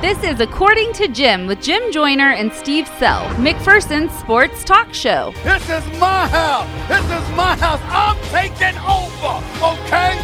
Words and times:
This 0.00 0.22
is 0.22 0.38
According 0.38 0.92
to 0.92 1.08
Jim 1.08 1.48
with 1.48 1.60
Jim 1.60 1.90
Joyner 1.90 2.30
and 2.30 2.52
Steve 2.52 2.86
Sell, 3.00 3.24
McPherson's 3.30 4.16
sports 4.16 4.62
talk 4.62 4.94
show. 4.94 5.32
This 5.42 5.68
is 5.68 5.84
my 5.98 6.28
house. 6.28 6.68
This 6.86 7.02
is 7.02 7.28
my 7.34 7.56
house. 7.56 7.80
I'm 7.88 8.16
taking 8.30 8.78
over, 8.78 9.42
okay? 9.60 10.14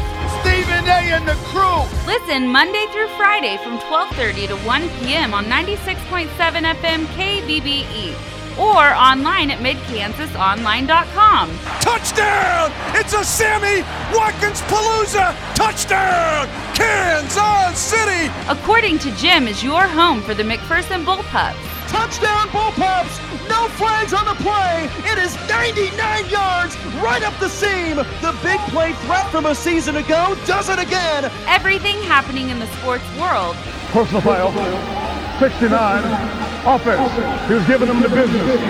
Stephen 0.43 0.87
A. 0.87 1.11
and 1.19 1.27
the 1.27 1.35
crew. 1.51 1.83
Listen 2.07 2.47
Monday 2.47 2.87
through 2.93 3.09
Friday 3.17 3.57
from 3.65 3.79
12:30 3.81 4.47
to 4.47 4.57
1 4.59 4.89
p.m. 5.01 5.35
on 5.35 5.47
96.7 5.47 6.29
FM 6.29 7.07
KBBE 7.17 8.34
or 8.59 8.95
online 8.95 9.51
at 9.51 9.59
midkansasonline.com. 9.59 11.51
Touchdown! 11.81 12.73
It's 12.95 13.13
a 13.13 13.25
Sammy 13.25 13.83
Watkins 14.17 14.61
Palooza! 14.63 15.35
Touchdown! 15.55 16.49
Kansas 16.75 17.79
City! 17.79 18.31
According 18.49 18.99
to 19.01 19.11
Jim 19.17 19.47
is 19.49 19.63
your 19.63 19.83
home 19.83 20.23
for 20.23 20.35
the 20.35 20.43
McPherson 20.43 21.05
Bullpups. 21.05 21.57
Touchdown 21.89 22.49
Bullpups! 22.49 23.49
No 23.49 23.69
flags 23.69 24.13
on 24.15 24.25
the 24.25 24.35
play! 24.43 24.89
It 25.11 25.19
is 25.19 25.37
99 25.49 26.29
yards 26.29 26.77
right 27.03 27.23
up 27.23 27.39
the 27.39 27.49
seam! 27.49 27.97
The 27.97 28.37
big 28.43 28.59
play 28.71 28.93
threat 29.05 29.29
from 29.31 29.47
a 29.47 29.55
season 29.55 29.97
ago 29.97 30.37
does 30.47 30.69
it 30.69 30.79
again! 30.79 31.31
Everything 31.47 32.01
happening 32.03 32.51
in 32.51 32.59
the 32.59 32.67
sports 32.79 33.05
world. 33.19 33.57
Personal 33.93 34.23
foul. 34.23 34.53
69, 35.39 36.44
offense. 36.67 37.49
He 37.49 37.55
was 37.55 37.67
giving 37.67 37.89
them 37.89 38.01
the 38.01 38.09
business. 38.09 38.61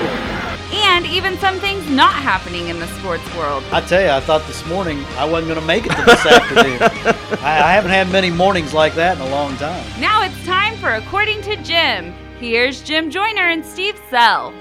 And 0.73 1.07
even 1.07 1.39
some 1.39 1.59
things 1.61 1.89
not 1.89 2.15
happening 2.15 2.69
in 2.69 2.80
the 2.80 2.87
sports 2.98 3.23
world. 3.37 3.62
I 3.71 3.80
tell 3.80 4.02
you, 4.02 4.11
I 4.11 4.21
thought 4.21 4.45
this 4.47 4.66
morning 4.66 5.05
I 5.16 5.25
wasn't 5.25 5.48
going 5.48 5.61
to 5.61 5.66
make 5.66 5.87
it 5.87 5.93
to 5.93 6.02
this 6.05 6.27
afternoon. 6.27 6.79
I, 7.43 7.62
I 7.62 7.73
haven't 7.73 7.93
had 7.93 8.11
many 8.11 8.30
mornings 8.30 8.75
like 8.75 8.95
that 8.95 9.16
in 9.16 9.23
a 9.23 9.30
long 9.30 9.57
time. 9.57 9.85
Now 10.01 10.23
it's 10.23 10.45
time 10.45 10.77
for 10.79 10.95
According 10.95 11.43
to 11.43 11.57
Jim. 11.62 12.12
Here's 12.38 12.83
Jim 12.83 13.11
Joyner 13.11 13.49
and 13.49 13.65
Steve 13.65 14.01
Sell. 14.11 14.52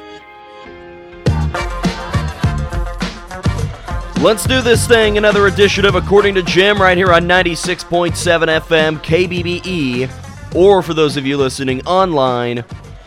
Let's 4.22 4.45
do 4.45 4.61
this 4.61 4.88
thing. 4.88 5.17
Another 5.17 5.47
edition 5.47 5.85
of 5.85 5.95
According 5.95 6.35
to 6.35 6.44
Jim 6.44 6.79
right 6.79 6.97
here 6.97 7.11
on 7.11 7.23
96.7 7.23 8.13
FM 8.13 8.97
KBBE 9.00 10.55
or 10.55 10.83
for 10.83 10.94
those 10.94 11.17
of 11.17 11.25
you 11.25 11.38
listening 11.38 11.85
online, 11.85 12.63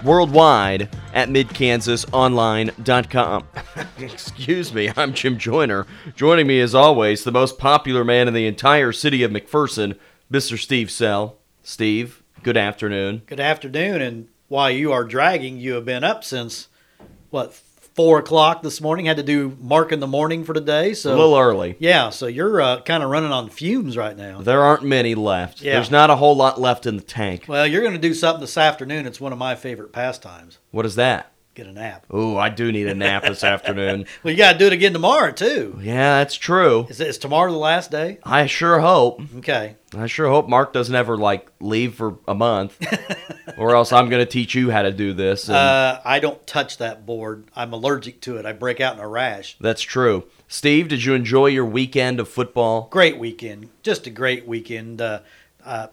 worldwide 0.07 0.89
at 1.13 1.29
midkansasonline.com. 1.29 3.45
Excuse 3.99 4.73
me, 4.73 4.91
I'm 4.97 5.13
Jim 5.13 5.37
Joyner. 5.37 5.87
Joining 6.15 6.47
me 6.47 6.61
as 6.61 6.75
always, 6.75 7.25
the 7.25 7.33
most 7.33 7.59
popular 7.59 8.05
man 8.05 8.29
in 8.29 8.35
the 8.35 8.47
entire 8.47 8.93
city 8.93 9.25
of 9.25 9.33
McPherson, 9.33 9.99
Mr. 10.33 10.59
Steve 10.59 10.91
Sell. 10.91 11.37
Steve, 11.63 12.23
good 12.43 12.57
afternoon. 12.57 13.21
Good 13.27 13.41
afternoon, 13.41 14.01
and 14.01 14.29
while 14.49 14.71
you 14.71 14.93
are 14.93 15.05
dragging, 15.05 15.59
you 15.59 15.75
have 15.75 15.85
been 15.85 16.05
up 16.05 16.23
since 16.23 16.69
what 17.31 17.53
four 17.97 18.19
o'clock 18.19 18.63
this 18.63 18.81
morning. 18.81 19.07
Had 19.07 19.17
to 19.17 19.23
do 19.23 19.57
mark 19.61 19.91
in 19.91 20.01
the 20.01 20.07
morning 20.07 20.45
for 20.45 20.53
today, 20.53 20.95
so 20.95 21.11
a 21.11 21.17
little 21.17 21.37
early. 21.37 21.77
Yeah, 21.79 22.11
so 22.11 22.27
you're 22.27 22.61
uh, 22.61 22.83
kind 22.83 23.03
of 23.03 23.11
running 23.11 23.33
on 23.33 23.49
fumes 23.49 23.97
right 23.97 24.17
now. 24.17 24.43
There 24.43 24.63
aren't 24.63 24.85
many 24.85 25.15
left. 25.15 25.63
Yeah. 25.63 25.75
There's 25.75 25.91
not 25.91 26.11
a 26.11 26.17
whole 26.17 26.37
lot 26.37 26.61
left 26.61 26.87
in 26.87 26.97
the 26.97 27.03
tank. 27.03 27.47
Well, 27.49 27.67
you're 27.67 27.81
going 27.81 27.95
to 27.95 27.99
do 27.99 28.15
something 28.15 28.43
this 28.43 28.59
afternoon. 28.59 29.07
It's 29.07 29.21
one 29.21 29.33
of 29.33 29.39
my 29.39 29.55
favorite 29.55 29.93
pastimes. 29.93 30.59
What 30.71 30.87
is 30.87 30.95
that? 30.97 31.33
Get 31.57 31.67
a 31.67 31.73
nap. 31.73 32.05
Ooh, 32.13 32.37
I 32.37 32.51
do 32.51 32.71
need 32.71 32.87
a 32.87 32.95
nap 32.95 33.23
this 33.23 33.43
afternoon. 33.43 34.05
Well, 34.23 34.31
you 34.31 34.37
got 34.37 34.53
to 34.53 34.59
do 34.59 34.67
it 34.67 34.75
again 34.75 34.93
tomorrow 34.93 35.33
too. 35.33 35.79
Yeah, 35.83 36.19
that's 36.19 36.35
true. 36.35 36.87
Is, 36.91 37.01
is 37.01 37.17
tomorrow 37.17 37.51
the 37.51 37.57
last 37.57 37.91
day? 37.91 38.19
I 38.25 38.45
sure 38.45 38.79
hope. 38.79 39.23
Okay. 39.39 39.77
I 39.97 40.07
sure 40.07 40.29
hope 40.29 40.51
Mark 40.51 40.75
doesn't 40.75 40.95
ever 40.95 41.17
like 41.17 41.49
leave 41.59 41.95
for 41.95 42.19
a 42.29 42.35
month, 42.35 42.77
or 43.59 43.75
else 43.75 43.91
I'm 43.91 44.11
going 44.11 44.23
to 44.23 44.31
teach 44.31 44.55
you 44.55 44.71
how 44.71 44.83
to 44.83 44.93
do 44.93 45.15
this. 45.15 45.49
and- 45.49 45.57
Uh, 45.57 46.01
I 46.05 46.19
don't 46.19 46.47
touch 46.47 46.77
that 46.77 47.07
board. 47.07 47.45
I'm 47.57 47.73
allergic 47.73 48.21
to 48.23 48.37
it. 48.37 48.45
I 48.45 48.53
break 48.53 48.81
out 48.83 48.95
in 48.95 49.01
a 49.01 49.09
rash. 49.09 49.57
That's 49.59 49.81
true. 49.83 50.25
Steve, 50.49 50.89
did 50.89 51.05
you 51.05 51.15
enjoy 51.15 51.47
your 51.47 51.65
weekend 51.65 52.21
of 52.21 52.29
football? 52.29 52.89
Great 52.91 53.17
weekend. 53.19 53.71
Just 53.83 54.07
a 54.07 54.11
great 54.11 54.47
weekend. 54.47 55.01
Uh, 55.01 55.21
uh, 55.65 55.87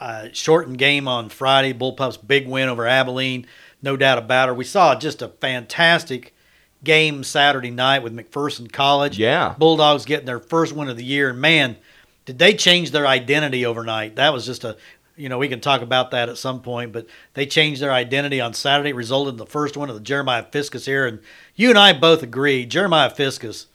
uh, 0.00 0.28
shortened 0.32 0.78
game 0.78 1.08
on 1.08 1.28
Friday. 1.30 1.72
Bullpups 1.72 2.24
big 2.26 2.46
win 2.46 2.68
over 2.68 2.86
Abilene. 2.86 3.46
No 3.82 3.96
doubt 3.96 4.18
about 4.18 4.48
it. 4.48 4.56
We 4.56 4.64
saw 4.64 4.94
just 4.94 5.22
a 5.22 5.28
fantastic 5.28 6.34
game 6.82 7.24
Saturday 7.24 7.70
night 7.70 8.02
with 8.02 8.16
McPherson 8.16 8.70
College. 8.70 9.18
Yeah. 9.18 9.54
Bulldogs 9.58 10.04
getting 10.04 10.26
their 10.26 10.40
first 10.40 10.72
win 10.74 10.88
of 10.88 10.96
the 10.96 11.04
year. 11.04 11.30
And 11.30 11.40
man, 11.40 11.76
did 12.24 12.38
they 12.38 12.54
change 12.54 12.90
their 12.90 13.06
identity 13.06 13.64
overnight? 13.64 14.16
That 14.16 14.32
was 14.32 14.46
just 14.46 14.64
a, 14.64 14.76
you 15.16 15.28
know, 15.28 15.38
we 15.38 15.48
can 15.48 15.60
talk 15.60 15.82
about 15.82 16.12
that 16.12 16.28
at 16.28 16.38
some 16.38 16.62
point, 16.62 16.92
but 16.92 17.06
they 17.34 17.46
changed 17.46 17.82
their 17.82 17.92
identity 17.92 18.40
on 18.40 18.54
Saturday. 18.54 18.92
Resulted 18.92 19.34
in 19.34 19.38
the 19.38 19.46
first 19.46 19.76
one 19.76 19.88
of 19.88 19.96
the 19.96 20.00
Jeremiah 20.00 20.44
Fiskus 20.44 20.86
here. 20.86 21.06
And 21.06 21.20
you 21.56 21.70
and 21.70 21.78
I 21.78 21.92
both 21.92 22.22
agree, 22.22 22.66
Jeremiah 22.66 23.10
Fiskus, 23.10 23.66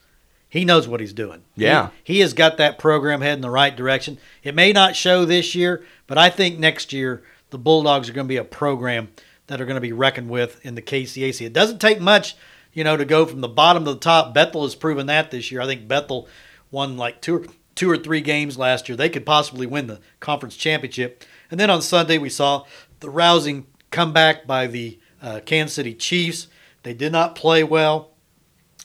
he 0.47 0.63
knows 0.63 0.87
what 0.87 0.99
he's 0.99 1.13
doing. 1.13 1.41
Yeah. 1.55 1.89
He, 2.03 2.15
he 2.15 2.19
has 2.19 2.33
got 2.33 2.57
that 2.57 2.77
program 2.77 3.21
heading 3.21 3.41
the 3.41 3.49
right 3.49 3.75
direction. 3.75 4.19
It 4.43 4.55
may 4.55 4.71
not 4.71 4.95
show 4.95 5.25
this 5.25 5.55
year, 5.55 5.83
but 6.07 6.17
I 6.17 6.29
think 6.29 6.59
next 6.59 6.93
year 6.93 7.23
the 7.49 7.57
Bulldogs 7.57 8.09
are 8.09 8.13
going 8.13 8.27
to 8.27 8.29
be 8.29 8.37
a 8.37 8.43
program 8.43 9.09
that 9.53 9.61
are 9.61 9.65
going 9.65 9.75
to 9.75 9.81
be 9.81 9.93
reckoned 9.93 10.31
with 10.31 10.65
in 10.65 10.73
the 10.73 10.81
KCAC. 10.81 11.45
It 11.45 11.53
doesn't 11.53 11.79
take 11.79 12.01
much, 12.01 12.35
you 12.73 12.83
know, 12.83 12.97
to 12.97 13.05
go 13.05 13.27
from 13.27 13.41
the 13.41 13.47
bottom 13.47 13.85
to 13.85 13.93
the 13.93 13.99
top. 13.99 14.33
Bethel 14.33 14.63
has 14.63 14.73
proven 14.73 15.05
that 15.05 15.29
this 15.29 15.51
year. 15.51 15.61
I 15.61 15.67
think 15.67 15.87
Bethel 15.87 16.27
won 16.71 16.97
like 16.97 17.21
two 17.21 17.35
or, 17.35 17.45
two 17.75 17.87
or 17.87 17.97
three 17.97 18.21
games 18.21 18.57
last 18.57 18.89
year. 18.89 18.95
They 18.95 19.09
could 19.09 19.27
possibly 19.27 19.67
win 19.67 19.85
the 19.85 19.99
conference 20.19 20.57
championship. 20.57 21.23
And 21.51 21.59
then 21.59 21.69
on 21.69 21.83
Sunday 21.83 22.17
we 22.17 22.29
saw 22.29 22.65
the 22.99 23.11
rousing 23.11 23.67
comeback 23.91 24.47
by 24.47 24.65
the 24.65 24.99
uh, 25.21 25.41
Kansas 25.45 25.75
City 25.75 25.93
Chiefs. 25.93 26.47
They 26.81 26.95
did 26.95 27.11
not 27.11 27.35
play 27.35 27.63
well, 27.63 28.09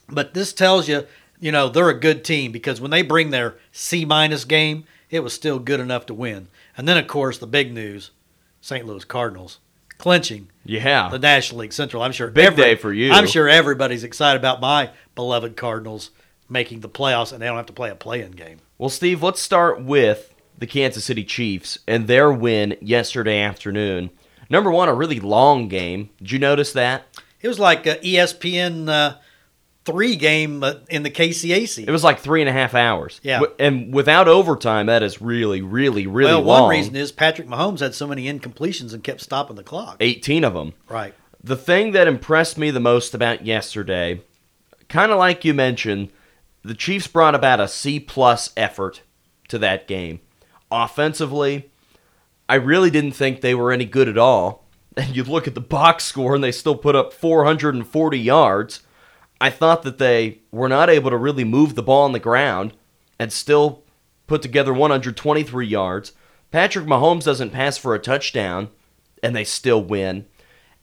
but 0.07 0.35
this 0.35 0.53
tells 0.53 0.87
you, 0.87 1.07
you 1.41 1.51
know, 1.51 1.71
they're 1.71 1.89
a 1.89 1.99
good 1.99 2.27
team 2.27 2.53
because 2.53 2.79
when 2.79 2.91
they 2.91 3.01
bring 3.01 3.31
their 3.31 3.57
C 3.73 4.05
minus 4.05 4.45
game, 4.45 4.85
it 5.09 5.21
was 5.21 5.33
still 5.33 5.61
good 5.61 5.81
enough 5.81 6.05
to 6.05 6.15
win. 6.15 6.49
And 6.77 6.87
then, 6.87 6.99
of 6.99 7.07
course, 7.07 7.39
the 7.39 7.47
big 7.47 7.73
news 7.73 8.11
St. 8.61 8.85
Louis 8.85 9.07
Cardinals 9.07 9.61
clinching 9.99 10.49
Yeah. 10.65 11.09
the 11.11 11.19
National 11.19 11.61
League 11.61 11.73
Central. 11.73 12.03
I'm 12.03 12.13
sure 12.13 12.29
Big 12.31 12.57
day 12.57 12.75
for 12.77 12.93
you. 12.93 13.13
I'm 13.13 13.27
sure 13.27 13.49
everybody's 13.49 14.05
excited 14.05 14.39
about 14.39 14.61
my 14.61 14.91
beloved 15.15 15.57
Cardinals 15.57 16.11
making 16.49 16.81
the 16.81 16.89
playoffs 16.89 17.33
and 17.33 17.43
they 17.43 17.47
don't 17.47 17.57
have 17.57 17.67
to 17.67 17.73
play 17.73 17.91
a 17.91 17.95
play-in 17.95 18.31
game. 18.33 18.59
Well, 18.79 18.89
Steve, 18.91 19.23
let's 19.23 19.41
start 19.41 19.83
with 19.83 20.33
the 20.57 20.67
Kansas 20.67 21.05
City 21.05 21.25
Chiefs 21.25 21.79
and 21.87 22.07
their 22.07 22.33
win 22.33 22.77
yesterday 22.81 23.41
afternoon. 23.41 24.11
Number 24.51 24.71
one, 24.71 24.89
a 24.89 24.95
really 24.95 25.21
long 25.21 25.69
game. 25.69 26.11
Did 26.19 26.33
you 26.33 26.39
notice 26.39 26.73
that? 26.73 27.05
It 27.43 27.49
was 27.49 27.59
like 27.59 27.87
a 27.87 27.97
ESPN 27.97 28.89
uh, 28.89 29.17
three 29.89 30.17
game 30.17 30.63
uh, 30.63 30.75
in 30.91 31.03
the 31.03 31.11
KCAC. 31.11 31.87
It 31.87 31.91
was 31.91 32.05
like 32.05 32.19
three 32.19 32.43
and 32.43 32.49
a 32.49 32.53
half 32.53 32.75
hours. 32.75 33.21
Yeah. 33.23 33.41
And 33.59 33.93
without 33.93 34.29
overtime, 34.29 34.87
that 34.87 35.03
is 35.03 35.23
really, 35.23 35.63
really, 35.63 36.07
really 36.07 36.31
well, 36.33 36.43
long. 36.43 36.63
one 36.63 36.71
reason 36.71 36.95
is 36.95 37.11
Patrick 37.11 37.49
Mahomes 37.49 37.81
had 37.81 37.95
so 37.95 38.07
many 38.07 38.27
incompletions 38.27 38.93
and 38.93 39.03
kept 39.03 39.23
stopping 39.23 39.57
the 39.57 39.63
clock. 39.63 39.97
18 40.01 40.45
of 40.45 40.53
them. 40.53 40.75
Right. 40.89 41.15
The 41.43 41.57
thing 41.57 41.93
that 41.93 42.07
impressed 42.07 42.59
me 42.59 42.71
the 42.71 42.81
most 42.81 43.15
about 43.15 43.47
yesterday, 43.47 44.21
kind 44.89 45.11
of 45.11 45.19
like 45.19 45.45
you 45.45 45.55
mentioned, 45.55 46.11
the 46.63 46.75
Chiefs 46.75 47.07
brought 47.07 47.35
about 47.35 47.61
a 47.61 47.69
C 47.69 47.99
plus 47.99 48.51
effort 48.57 49.01
to 49.49 49.59
that 49.59 49.89
game. 49.89 50.21
Offensively, 50.71 51.71
I 52.47 52.57
really 52.57 52.91
didn't 52.91 53.13
think 53.13 53.41
they 53.41 53.55
were 53.55 53.73
any 53.73 53.87
good 53.87 54.09
at 54.09 54.19
all. 54.19 54.65
And 54.99 55.15
you 55.15 55.23
look 55.23 55.47
at 55.47 55.55
the 55.55 55.61
box 55.61 56.05
score 56.05 56.35
and 56.35 56.43
they 56.43 56.51
still 56.51 56.75
put 56.75 56.97
up 56.97 57.13
440 57.13 58.19
yards. 58.19 58.81
I 59.41 59.51
thought 59.51 59.83
that 59.83 59.99
they 59.99 60.41
were 60.51 60.69
not 60.69 60.91
able 60.91 61.11
to 61.11 61.17
really 61.17 61.45
move 61.45 61.75
the 61.75 61.83
ball 61.83 62.05
on 62.05 62.13
the 62.13 62.19
ground 62.19 62.73
and 63.19 63.33
still 63.33 63.83
put 64.27 64.43
together 64.43 64.73
123 64.73 65.67
yards. 65.67 66.13
Patrick 66.51 66.87
Mahomes 66.87 67.25
doesn't 67.25 67.51
pass 67.51 67.79
for 67.79 67.95
a 67.95 68.01
touchdown 68.01 68.71
and 69.23 69.35
they 69.35 69.45
still 69.45 69.83
win. 69.83 70.27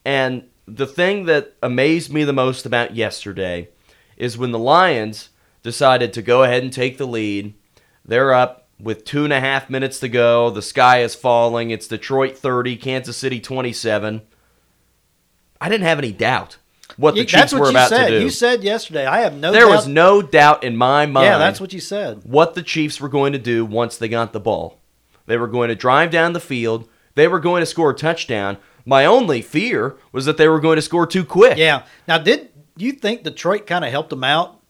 And 0.04 0.48
the 0.66 0.86
thing 0.86 1.26
that 1.26 1.54
amazed 1.62 2.12
me 2.12 2.24
the 2.24 2.32
most 2.32 2.66
about 2.66 2.94
yesterday 2.94 3.68
is 4.16 4.38
when 4.38 4.52
the 4.52 4.58
Lions 4.58 5.30
decided 5.62 6.12
to 6.12 6.22
go 6.22 6.42
ahead 6.42 6.62
and 6.62 6.72
take 6.72 6.96
the 6.96 7.06
lead. 7.06 7.54
They're 8.04 8.32
up 8.32 8.68
with 8.78 9.04
two 9.04 9.24
and 9.24 9.32
a 9.32 9.40
half 9.40 9.68
minutes 9.68 10.00
to 10.00 10.08
go. 10.08 10.50
The 10.50 10.62
sky 10.62 11.02
is 11.02 11.14
falling. 11.14 11.70
It's 11.70 11.88
Detroit 11.88 12.36
30, 12.36 12.76
Kansas 12.76 13.16
City 13.16 13.40
27. 13.40 14.22
I 15.60 15.68
didn't 15.68 15.86
have 15.86 15.98
any 15.98 16.12
doubt 16.12 16.58
what 16.96 17.14
the 17.14 17.20
You- 17.20 17.24
Chiefs 17.26 17.40
that's 17.40 17.52
what 17.52 17.60
were 17.60 17.66
you 17.66 17.70
about 17.72 17.88
said. 17.88 18.08
to 18.08 18.18
do. 18.18 18.24
You 18.24 18.30
said 18.30 18.62
yesterday. 18.64 19.06
I 19.06 19.20
have 19.20 19.34
no. 19.34 19.52
there 19.52 19.62
doubt. 19.62 19.70
was 19.70 19.86
no 19.88 20.22
doubt 20.22 20.64
in 20.64 20.76
my 20.76 21.06
mind 21.06 21.26
Yeah, 21.26 21.38
that's 21.38 21.60
what 21.60 21.72
you 21.72 21.80
said. 21.80 22.20
what 22.24 22.54
the 22.54 22.62
Chiefs 22.62 23.00
were 23.00 23.08
going 23.08 23.32
to 23.32 23.38
do 23.38 23.64
once 23.64 23.96
they 23.96 24.08
got 24.08 24.32
the 24.32 24.40
ball. 24.40 24.78
They 25.26 25.36
were 25.36 25.48
going 25.48 25.68
to 25.68 25.74
drive 25.74 26.10
down 26.10 26.32
the 26.32 26.40
field. 26.40 26.88
They 27.14 27.28
were 27.28 27.40
going 27.40 27.60
to 27.60 27.66
score 27.66 27.90
a 27.90 27.94
touchdown. 27.94 28.58
My 28.84 29.04
only 29.04 29.42
fear 29.42 29.96
was 30.12 30.26
that 30.26 30.36
they 30.36 30.48
were 30.48 30.60
going 30.60 30.76
to 30.76 30.82
score 30.82 31.06
too 31.06 31.24
quick. 31.24 31.58
Yeah. 31.58 31.82
Now, 32.06 32.18
did 32.18 32.50
you 32.76 32.92
think 32.92 33.24
Detroit 33.24 33.66
kind 33.66 33.84
of 33.84 33.90
helped 33.90 34.10
them 34.10 34.22
out 34.22 34.60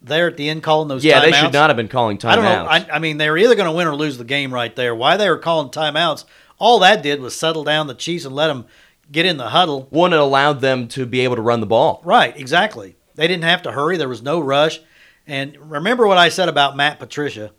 there 0.00 0.28
at 0.28 0.38
the 0.38 0.48
end, 0.48 0.62
calling 0.62 0.88
those? 0.88 1.04
Yeah, 1.04 1.20
they 1.20 1.32
should 1.32 1.52
not 1.52 1.68
have 1.68 1.76
been 1.76 1.88
calling 1.88 2.16
timeouts. 2.16 2.30
I 2.30 2.34
don't 2.36 2.44
know. 2.44 2.66
I, 2.66 2.86
I 2.96 2.98
mean, 3.00 3.18
they 3.18 3.28
were 3.28 3.36
either 3.36 3.54
going 3.54 3.68
to 3.70 3.76
win 3.76 3.86
or 3.86 3.94
lose 3.94 4.16
the 4.16 4.24
game 4.24 4.54
right 4.54 4.74
there. 4.74 4.94
Why 4.94 5.18
they 5.18 5.28
were 5.28 5.36
calling 5.36 5.68
timeouts 5.68 6.24
all 6.58 6.78
that 6.80 7.02
did 7.02 7.20
was 7.20 7.34
settle 7.36 7.64
down 7.64 7.86
the 7.86 7.94
Chiefs 7.94 8.24
and 8.24 8.34
let 8.34 8.46
them 8.48 8.66
get 9.10 9.26
in 9.26 9.36
the 9.36 9.48
huddle. 9.48 9.86
One, 9.90 10.12
it 10.12 10.18
allowed 10.18 10.60
them 10.60 10.88
to 10.88 11.06
be 11.06 11.20
able 11.20 11.36
to 11.36 11.42
run 11.42 11.60
the 11.60 11.66
ball. 11.66 12.00
Right, 12.04 12.36
exactly. 12.36 12.96
They 13.14 13.26
didn't 13.28 13.44
have 13.44 13.62
to 13.62 13.72
hurry. 13.72 13.96
There 13.96 14.08
was 14.08 14.22
no 14.22 14.40
rush. 14.40 14.80
And 15.26 15.56
remember 15.70 16.06
what 16.06 16.18
I 16.18 16.28
said 16.28 16.48
about 16.48 16.76
Matt 16.76 16.98
Patricia. 16.98 17.52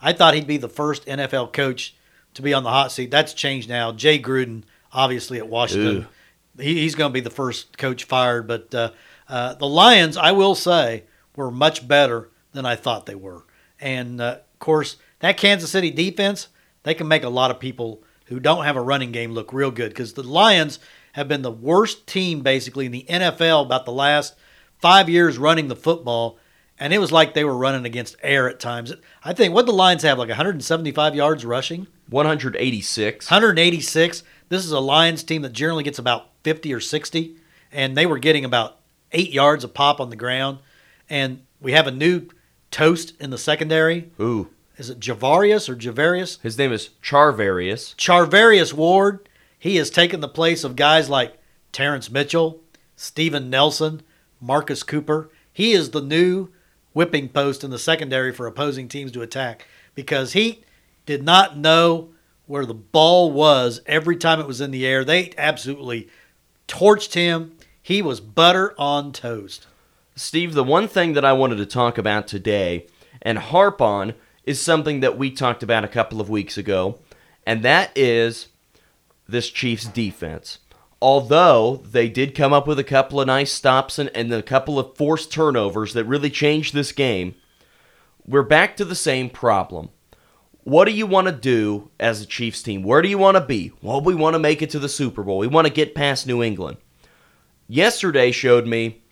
I 0.00 0.12
thought 0.12 0.34
he'd 0.34 0.46
be 0.46 0.58
the 0.58 0.68
first 0.68 1.06
NFL 1.06 1.52
coach 1.52 1.94
to 2.34 2.42
be 2.42 2.54
on 2.54 2.62
the 2.62 2.70
hot 2.70 2.92
seat. 2.92 3.10
That's 3.10 3.34
changed 3.34 3.68
now. 3.68 3.92
Jay 3.92 4.18
Gruden, 4.20 4.62
obviously 4.92 5.38
at 5.38 5.48
Washington, 5.48 6.06
he, 6.58 6.74
he's 6.74 6.94
going 6.94 7.10
to 7.10 7.14
be 7.14 7.20
the 7.20 7.30
first 7.30 7.76
coach 7.78 8.04
fired. 8.04 8.46
But 8.46 8.74
uh, 8.74 8.90
uh, 9.28 9.54
the 9.54 9.66
Lions, 9.66 10.16
I 10.16 10.32
will 10.32 10.54
say, 10.54 11.04
were 11.34 11.50
much 11.50 11.86
better 11.86 12.30
than 12.52 12.64
I 12.64 12.76
thought 12.76 13.06
they 13.06 13.14
were. 13.14 13.44
And 13.80 14.20
uh, 14.20 14.38
of 14.52 14.58
course, 14.58 14.96
that 15.20 15.36
Kansas 15.36 15.70
City 15.70 15.90
defense, 15.90 16.48
they 16.82 16.94
can 16.94 17.08
make 17.08 17.24
a 17.24 17.28
lot 17.28 17.50
of 17.50 17.60
people 17.60 18.02
who 18.28 18.40
don't 18.40 18.64
have 18.64 18.76
a 18.76 18.80
running 18.80 19.12
game 19.12 19.32
look 19.32 19.52
real 19.52 19.70
good 19.70 19.90
because 19.90 20.12
the 20.12 20.22
Lions 20.22 20.78
have 21.12 21.28
been 21.28 21.42
the 21.42 21.50
worst 21.50 22.06
team 22.06 22.42
basically 22.42 22.86
in 22.86 22.92
the 22.92 23.06
NFL 23.08 23.64
about 23.64 23.84
the 23.84 23.92
last 23.92 24.34
five 24.78 25.08
years 25.08 25.38
running 25.38 25.68
the 25.68 25.76
football. 25.76 26.38
And 26.78 26.92
it 26.92 26.98
was 26.98 27.10
like 27.10 27.34
they 27.34 27.44
were 27.44 27.56
running 27.56 27.84
against 27.84 28.16
air 28.22 28.48
at 28.48 28.60
times. 28.60 28.92
I 29.24 29.32
think 29.32 29.52
what 29.52 29.66
the 29.66 29.72
Lions 29.72 30.02
have 30.02 30.18
like 30.18 30.28
175 30.28 31.14
yards 31.14 31.44
rushing, 31.44 31.88
186. 32.08 33.30
186. 33.30 34.22
This 34.48 34.64
is 34.64 34.72
a 34.72 34.80
Lions 34.80 35.24
team 35.24 35.42
that 35.42 35.52
generally 35.52 35.82
gets 35.82 35.98
about 35.98 36.30
50 36.44 36.72
or 36.72 36.80
60, 36.80 37.36
and 37.72 37.96
they 37.96 38.06
were 38.06 38.18
getting 38.18 38.44
about 38.44 38.78
eight 39.12 39.32
yards 39.32 39.64
a 39.64 39.68
pop 39.68 40.00
on 40.00 40.10
the 40.10 40.16
ground. 40.16 40.58
And 41.10 41.42
we 41.60 41.72
have 41.72 41.86
a 41.86 41.90
new 41.90 42.28
toast 42.70 43.14
in 43.20 43.30
the 43.30 43.38
secondary. 43.38 44.10
Ooh. 44.20 44.50
Is 44.78 44.90
it 44.90 45.00
Javarius 45.00 45.68
or 45.68 45.74
Javarius? 45.74 46.40
His 46.40 46.56
name 46.56 46.72
is 46.72 46.90
Charvarius. 47.02 47.96
Charvarius 47.96 48.72
Ward. 48.72 49.28
He 49.58 49.74
has 49.76 49.90
taken 49.90 50.20
the 50.20 50.28
place 50.28 50.62
of 50.62 50.76
guys 50.76 51.10
like 51.10 51.36
Terrance 51.72 52.10
Mitchell, 52.10 52.60
Steven 52.94 53.50
Nelson, 53.50 54.02
Marcus 54.40 54.84
Cooper. 54.84 55.30
He 55.52 55.72
is 55.72 55.90
the 55.90 56.00
new 56.00 56.50
whipping 56.92 57.28
post 57.28 57.64
in 57.64 57.70
the 57.70 57.78
secondary 57.78 58.32
for 58.32 58.46
opposing 58.46 58.86
teams 58.86 59.10
to 59.12 59.22
attack 59.22 59.66
because 59.96 60.32
he 60.34 60.62
did 61.06 61.24
not 61.24 61.58
know 61.58 62.10
where 62.46 62.64
the 62.64 62.72
ball 62.72 63.32
was 63.32 63.80
every 63.84 64.16
time 64.16 64.38
it 64.38 64.46
was 64.46 64.60
in 64.60 64.70
the 64.70 64.86
air. 64.86 65.04
They 65.04 65.32
absolutely 65.36 66.08
torched 66.68 67.14
him. 67.14 67.56
He 67.82 68.00
was 68.00 68.20
butter 68.20 68.74
on 68.78 69.10
toast. 69.10 69.66
Steve, 70.14 70.54
the 70.54 70.62
one 70.62 70.86
thing 70.86 71.14
that 71.14 71.24
I 71.24 71.32
wanted 71.32 71.56
to 71.56 71.66
talk 71.66 71.98
about 71.98 72.28
today 72.28 72.86
and 73.20 73.38
harp 73.38 73.82
on 73.82 74.14
is 74.48 74.58
something 74.58 75.00
that 75.00 75.18
we 75.18 75.30
talked 75.30 75.62
about 75.62 75.84
a 75.84 75.88
couple 75.88 76.22
of 76.22 76.30
weeks 76.30 76.56
ago, 76.56 76.98
and 77.46 77.62
that 77.62 77.90
is 77.94 78.48
this 79.28 79.50
Chiefs 79.50 79.84
defense. 79.84 80.58
Although 81.02 81.82
they 81.84 82.08
did 82.08 82.34
come 82.34 82.54
up 82.54 82.66
with 82.66 82.78
a 82.78 82.84
couple 82.84 83.20
of 83.20 83.26
nice 83.26 83.52
stops 83.52 83.98
and, 83.98 84.10
and 84.14 84.32
a 84.32 84.42
couple 84.42 84.78
of 84.78 84.96
forced 84.96 85.30
turnovers 85.30 85.92
that 85.92 86.06
really 86.06 86.30
changed 86.30 86.72
this 86.72 86.92
game, 86.92 87.34
we're 88.26 88.42
back 88.42 88.74
to 88.78 88.86
the 88.86 88.94
same 88.94 89.28
problem. 89.28 89.90
What 90.64 90.86
do 90.86 90.92
you 90.92 91.06
want 91.06 91.26
to 91.26 91.32
do 91.32 91.90
as 92.00 92.22
a 92.22 92.26
Chiefs 92.26 92.62
team? 92.62 92.82
Where 92.82 93.02
do 93.02 93.08
you 93.08 93.18
want 93.18 93.36
to 93.36 93.44
be? 93.44 93.72
Well, 93.82 94.00
we 94.00 94.14
want 94.14 94.32
to 94.32 94.38
make 94.40 94.62
it 94.62 94.70
to 94.70 94.78
the 94.78 94.88
Super 94.88 95.22
Bowl. 95.22 95.38
We 95.38 95.46
want 95.46 95.66
to 95.66 95.72
get 95.72 95.94
past 95.94 96.26
New 96.26 96.42
England. 96.42 96.78
Yesterday 97.68 98.30
showed 98.30 98.66
me 98.66 99.02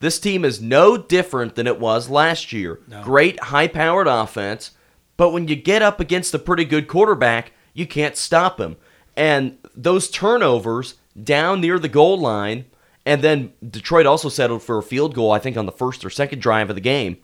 this 0.00 0.18
team 0.18 0.42
is 0.42 0.60
no 0.60 0.96
different 0.96 1.54
than 1.54 1.66
it 1.66 1.78
was 1.78 2.08
last 2.08 2.52
year. 2.52 2.80
Great 3.02 3.38
high 3.44 3.68
powered 3.68 4.08
offense, 4.08 4.72
but 5.16 5.30
when 5.30 5.48
you 5.48 5.56
get 5.56 5.82
up 5.82 6.00
against 6.00 6.34
a 6.34 6.38
pretty 6.38 6.64
good 6.64 6.88
quarterback, 6.88 7.52
you 7.74 7.86
can't 7.86 8.16
stop 8.16 8.60
him. 8.60 8.76
And 9.16 9.58
those 9.74 10.10
turnovers 10.10 10.94
down 11.20 11.60
near 11.60 11.78
the 11.78 11.88
goal 11.88 12.18
line, 12.18 12.66
and 13.04 13.22
then 13.22 13.52
Detroit 13.68 14.06
also 14.06 14.28
settled 14.28 14.62
for 14.62 14.78
a 14.78 14.82
field 14.82 15.14
goal, 15.14 15.32
I 15.32 15.38
think, 15.38 15.56
on 15.56 15.66
the 15.66 15.72
first 15.72 16.04
or 16.04 16.10
second 16.10 16.40
drive 16.40 16.68
of 16.70 16.76
the 16.76 16.82
game. 16.82 17.18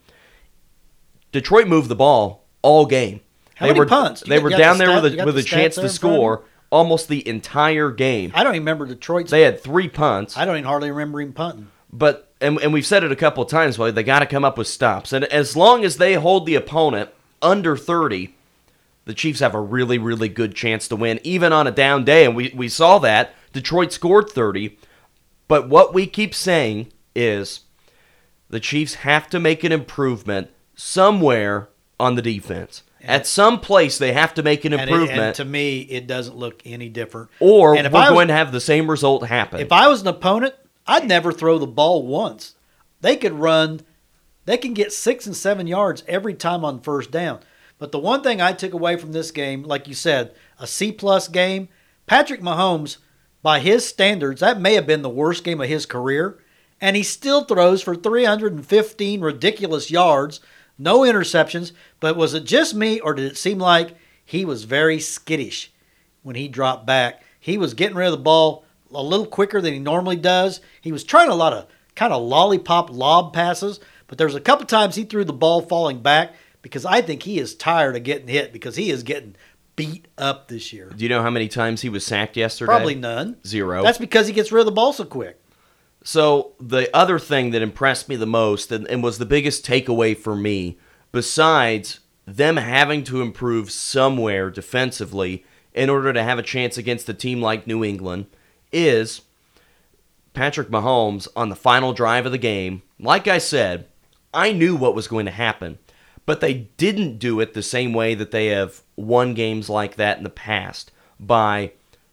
Detroit 1.33 1.67
moved 1.67 1.89
the 1.89 1.97
ball 1.97 2.45
all 2.63 2.87
game. 2.87 3.21
How 3.57 3.67
they 3.67 3.71
many 3.71 3.81
were 3.81 3.87
punts? 3.87 4.23
They 4.23 4.39
were 4.39 4.51
down 4.51 4.79
the 4.79 4.85
there 4.85 4.93
stat- 4.93 5.03
with 5.03 5.21
a, 5.21 5.25
with 5.25 5.35
the 5.35 5.41
a 5.41 5.45
chance 5.45 5.75
to 5.75 5.83
in 5.83 5.89
front 5.89 6.05
of 6.05 6.11
you? 6.13 6.17
score 6.17 6.45
almost 6.71 7.09
the 7.09 7.27
entire 7.29 7.91
game. 7.91 8.33
I 8.35 8.43
don't 8.43 8.55
even 8.55 8.63
remember 8.63 8.87
Detroit's. 8.87 9.31
They 9.31 9.43
had 9.43 9.61
three 9.61 9.89
punts. 9.89 10.37
I 10.37 10.45
don't 10.45 10.57
even 10.57 10.65
hardly 10.65 10.91
remember 10.91 11.21
him 11.21 11.33
punting. 11.33 11.69
But 11.93 12.33
and, 12.41 12.59
and 12.61 12.73
we've 12.73 12.87
said 12.87 13.05
it 13.05 13.13
a 13.13 13.17
couple 13.17 13.45
of 13.45 13.51
times, 13.51 13.77
but 13.77 13.95
they 13.95 14.03
got 14.03 14.21
to 14.21 14.27
come 14.27 14.45
up 14.45 14.59
with 14.59 14.67
stops. 14.67 15.13
And 15.13 15.25
as 15.27 15.57
long 15.57 15.85
as 15.85 15.99
they 15.99 16.15
hold 16.15 16.47
the 16.47 16.55
opponent 16.55 17.11
under 17.43 17.77
30, 17.77 18.35
the 19.05 19.15
Chiefs 19.15 19.41
have 19.41 19.55
a 19.55 19.61
really, 19.61 19.99
really 19.99 20.29
good 20.29 20.55
chance 20.55 20.87
to 20.89 20.97
win, 20.97 21.21
even 21.25 21.53
on 21.53 21.67
a 21.67 21.71
down 21.73 22.05
day. 22.05 22.25
And 22.25 22.37
we, 22.37 22.53
we 22.55 22.69
saw 22.69 22.99
that. 23.01 23.35
Detroit 23.53 23.93
scored 23.93 24.31
30. 24.31 24.79
But 25.49 25.69
what 25.69 25.93
we 25.93 26.07
keep 26.07 26.35
saying 26.35 26.93
is 27.15 27.61
the 28.49 28.61
Chiefs 28.61 28.95
have 28.97 29.29
to 29.31 29.41
make 29.41 29.65
an 29.65 29.73
improvement 29.73 30.51
somewhere 30.75 31.69
on 32.01 32.15
the 32.15 32.23
defense. 32.23 32.83
At 33.05 33.27
some 33.27 33.59
place, 33.59 33.99
they 33.99 34.13
have 34.13 34.33
to 34.35 34.43
make 34.45 34.65
an 34.65 34.73
And, 34.73 34.83
it- 34.83 34.89
improvement, 34.89 35.21
and 35.21 35.35
to 35.35 35.45
me, 35.45 35.81
it 35.81 36.07
doesn't 36.07 36.37
look 36.37 36.63
any 36.65 36.89
different. 36.89 37.31
or 37.41 37.75
and 37.77 37.93
we're 37.93 37.99
I 37.99 38.11
was- 38.11 38.17
going 38.17 38.29
to 38.29 38.35
have 38.35 38.53
the 38.53 38.61
same 38.61 38.89
result 38.89 39.27
happen. 39.27 39.61
If 39.61 39.73
I 39.73 39.89
was 39.89 40.03
an 40.03 40.09
opponent, 40.09 40.55
I'd 40.87 41.09
never 41.09 41.33
throw 41.33 41.59
the 41.59 41.67
ball 41.67 42.07
once. 42.07 42.55
They 43.01 43.17
could 43.17 43.33
run, 43.33 43.81
they 44.45 44.57
can 44.57 44.75
get 44.75 44.93
six 44.93 45.27
and 45.27 45.37
seven 45.37 45.67
yards 45.67 46.03
every 46.09 46.35
time 46.35 46.65
on 46.65 46.81
first 46.81 47.11
down. 47.11 47.41
But 47.79 47.93
the 47.93 47.99
one 47.99 48.23
thing 48.23 48.41
I 48.41 48.53
took 48.53 48.73
away 48.73 48.97
from 48.97 49.13
this 49.13 49.31
game, 49.31 49.63
like 49.63 49.89
you 49.89 49.95
said, 49.95 50.35
a 50.59 50.67
C 50.67 50.93
plus 50.93 51.29
game, 51.29 51.69
Patrick 52.07 52.41
Mahomes, 52.41 52.99
by 53.43 53.59
his 53.59 53.87
standards, 53.87 54.41
that 54.41 54.61
may 54.61 54.75
have 54.75 54.87
been 54.87 55.03
the 55.03 55.09
worst 55.09 55.43
game 55.43 55.61
of 55.61 55.69
his 55.69 55.87
career. 55.87 56.39
And 56.81 56.97
he 56.97 57.03
still 57.03 57.45
throws 57.45 57.83
for 57.83 57.95
315 57.95 59.21
ridiculous 59.21 59.91
yards, 59.91 60.41
no 60.79 61.01
interceptions. 61.01 61.73
But 62.01 62.17
was 62.17 62.35
it 62.35 62.45
just 62.45 62.75
me, 62.75 63.01
or 63.01 63.15
did 63.15 63.31
it 63.31 63.37
seem 63.37 63.59
like 63.59 63.97
he 64.25 64.45
was 64.45 64.65
very 64.65 65.01
skittish 65.01 65.73
when 66.23 66.37
he 66.37 66.49
dropped 66.49 66.87
back? 66.87 67.23
He 67.39 67.59
was 67.59 67.75
getting 67.75 67.97
rid 67.97 68.07
of 68.07 68.13
the 68.13 68.19
ball 68.19 68.65
a 68.95 69.03
little 69.03 69.27
quicker 69.27 69.61
than 69.61 69.73
he 69.73 69.79
normally 69.81 70.17
does. 70.17 70.61
He 70.81 70.93
was 70.93 71.05
trying 71.05 71.31
a 71.31 71.35
lot 71.35 71.53
of 71.53 71.67
kind 71.95 72.13
of 72.13 72.23
lollipop 72.23 72.91
lob 72.91 73.33
passes, 73.33 73.81
but 74.13 74.19
there's 74.19 74.35
a 74.35 74.43
couple 74.43 74.67
times 74.67 74.95
he 74.95 75.05
threw 75.05 75.25
the 75.25 75.33
ball 75.33 75.63
falling 75.63 76.03
back 76.03 76.35
because 76.61 76.85
I 76.85 77.01
think 77.01 77.23
he 77.23 77.39
is 77.39 77.55
tired 77.55 77.97
of 77.97 78.03
getting 78.03 78.29
hit 78.29 78.53
because 78.53 78.77
he 78.77 78.91
is 78.91 79.03
getting 79.03 79.37
beat 79.75 80.07
up 80.19 80.49
this 80.49 80.71
year. 80.71 80.91
Do 80.95 81.03
you 81.03 81.09
know 81.09 81.23
how 81.23 81.31
many 81.31 81.49
times 81.49 81.81
he 81.81 81.89
was 81.89 82.05
sacked 82.05 82.37
yesterday? 82.37 82.67
Probably 82.67 82.95
none. 82.95 83.39
Zero. 83.47 83.83
That's 83.83 83.97
because 83.97 84.27
he 84.27 84.35
gets 84.35 84.53
rid 84.53 84.61
of 84.61 84.67
the 84.67 84.73
ball 84.73 84.93
so 84.93 85.07
quick. 85.07 85.43
So 86.05 86.53
the 86.61 86.95
other 86.95 87.19
thing 87.19 87.53
that 87.53 87.63
impressed 87.63 88.07
me 88.07 88.17
the 88.17 88.27
most 88.27 88.71
and, 88.71 88.87
and 88.89 89.03
was 89.03 89.17
the 89.17 89.25
biggest 89.25 89.65
takeaway 89.65 90.15
for 90.15 90.37
me, 90.37 90.77
besides 91.11 92.01
them 92.27 92.59
having 92.59 93.05
to 93.05 93.23
improve 93.23 93.71
somewhere 93.71 94.51
defensively 94.51 95.43
in 95.73 95.89
order 95.89 96.13
to 96.13 96.23
have 96.23 96.39
a 96.39 96.43
chance 96.43 96.77
against 96.77 97.09
a 97.09 97.15
team 97.15 97.41
like 97.41 97.67
New 97.67 97.83
England, 97.83 98.27
is 98.73 99.23
Patrick 100.35 100.69
Mahomes 100.69 101.29
on 101.35 101.49
the 101.49 101.57
final 101.57 101.95
drive 101.95 102.27
of 102.27 102.33
the 102.33 102.37
game. 102.37 102.83
Like 102.99 103.27
I 103.27 103.39
said, 103.39 103.87
I 104.35 104.53
knew 104.53 104.75
what 104.77 104.95
was 104.95 105.09
going 105.09 105.27
to 105.27 105.33
happen, 105.33 105.79
but 106.27 106.41
they 106.41 106.55
didn't 106.77 107.19
do 107.19 107.41
it 107.41 107.55
the 107.55 107.63
same 107.63 107.93
way 107.93 108.15
that 108.15 108.31
they 108.31 108.47
have 108.47 108.83
won 108.97 109.35
games 109.35 109.69
like 109.69 109.97
that 109.97 110.19
in 110.19 110.25
the 110.25 110.31
past 110.31 110.91
by 111.19 111.73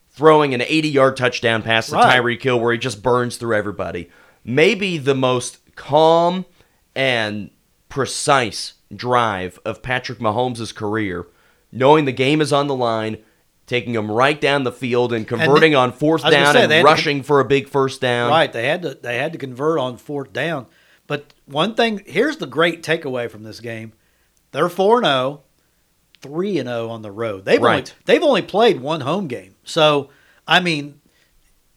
throwing 0.09 0.53
an 0.53 0.61
80 0.61 0.89
yard 0.89 1.17
touchdown 1.17 1.61
pass 1.61 1.87
to 1.89 1.95
Right. 1.95 2.15
Tyreek 2.21 2.41
Hill 2.41 2.59
where 2.59 2.73
he 2.73 2.77
just 2.77 3.01
burns 3.01 3.37
through 3.37 3.55
everybody. 3.55 4.09
Maybe 4.43 4.97
the 4.97 5.15
most 5.15 5.59
calm 5.75 6.45
and 6.95 7.51
precise 7.87 8.73
drive 8.93 9.59
of 9.63 9.81
Patrick 9.81 10.19
Mahomes' 10.19 10.73
career, 10.73 11.27
knowing 11.71 12.05
the 12.05 12.11
game 12.11 12.41
is 12.41 12.51
on 12.51 12.67
the 12.67 12.75
line, 12.75 13.17
taking 13.67 13.93
him 13.93 14.11
right 14.11 14.41
down 14.41 14.63
the 14.63 14.71
field 14.71 15.13
and 15.13 15.27
converting 15.27 15.75
on 15.75 15.91
fourth 15.91 16.23
I 16.23 16.29
was 16.29 16.33
gonna 16.33 16.45
down 16.45 16.53
say, 16.53 16.61
and 16.63 16.71
they 16.71 16.75
had 16.77 16.81
to 16.81 16.85
rushing 16.85 17.23
for 17.23 17.39
a 17.39 17.45
big 17.45 17.69
first 17.69 18.01
down. 18.01 18.29
Right, 18.29 18.51
they 18.51 18.67
had 18.67 18.81
to 18.81 18.95
they 18.95 19.17
had 19.17 19.31
to 19.33 19.37
convert 19.37 19.79
on 19.79 19.97
fourth 19.97 20.33
down. 20.33 20.65
But 21.09 21.33
one 21.45 21.73
thing, 21.73 22.03
here's 22.05 22.37
the 22.37 22.45
great 22.45 22.83
takeaway 22.83 23.31
from 23.31 23.41
this 23.41 23.59
game: 23.59 23.93
they're 24.51 24.69
four 24.69 24.97
and 24.97 25.07
0, 25.07 25.41
3 26.21 26.59
and 26.59 26.69
zero 26.69 26.89
on 26.89 27.01
the 27.01 27.11
road. 27.11 27.45
They've 27.45 27.59
only 27.63 27.83
they've 28.05 28.21
only 28.21 28.43
played 28.43 28.79
one 28.79 29.01
home 29.01 29.27
game. 29.27 29.55
So 29.63 30.11
I 30.47 30.59
mean, 30.59 31.01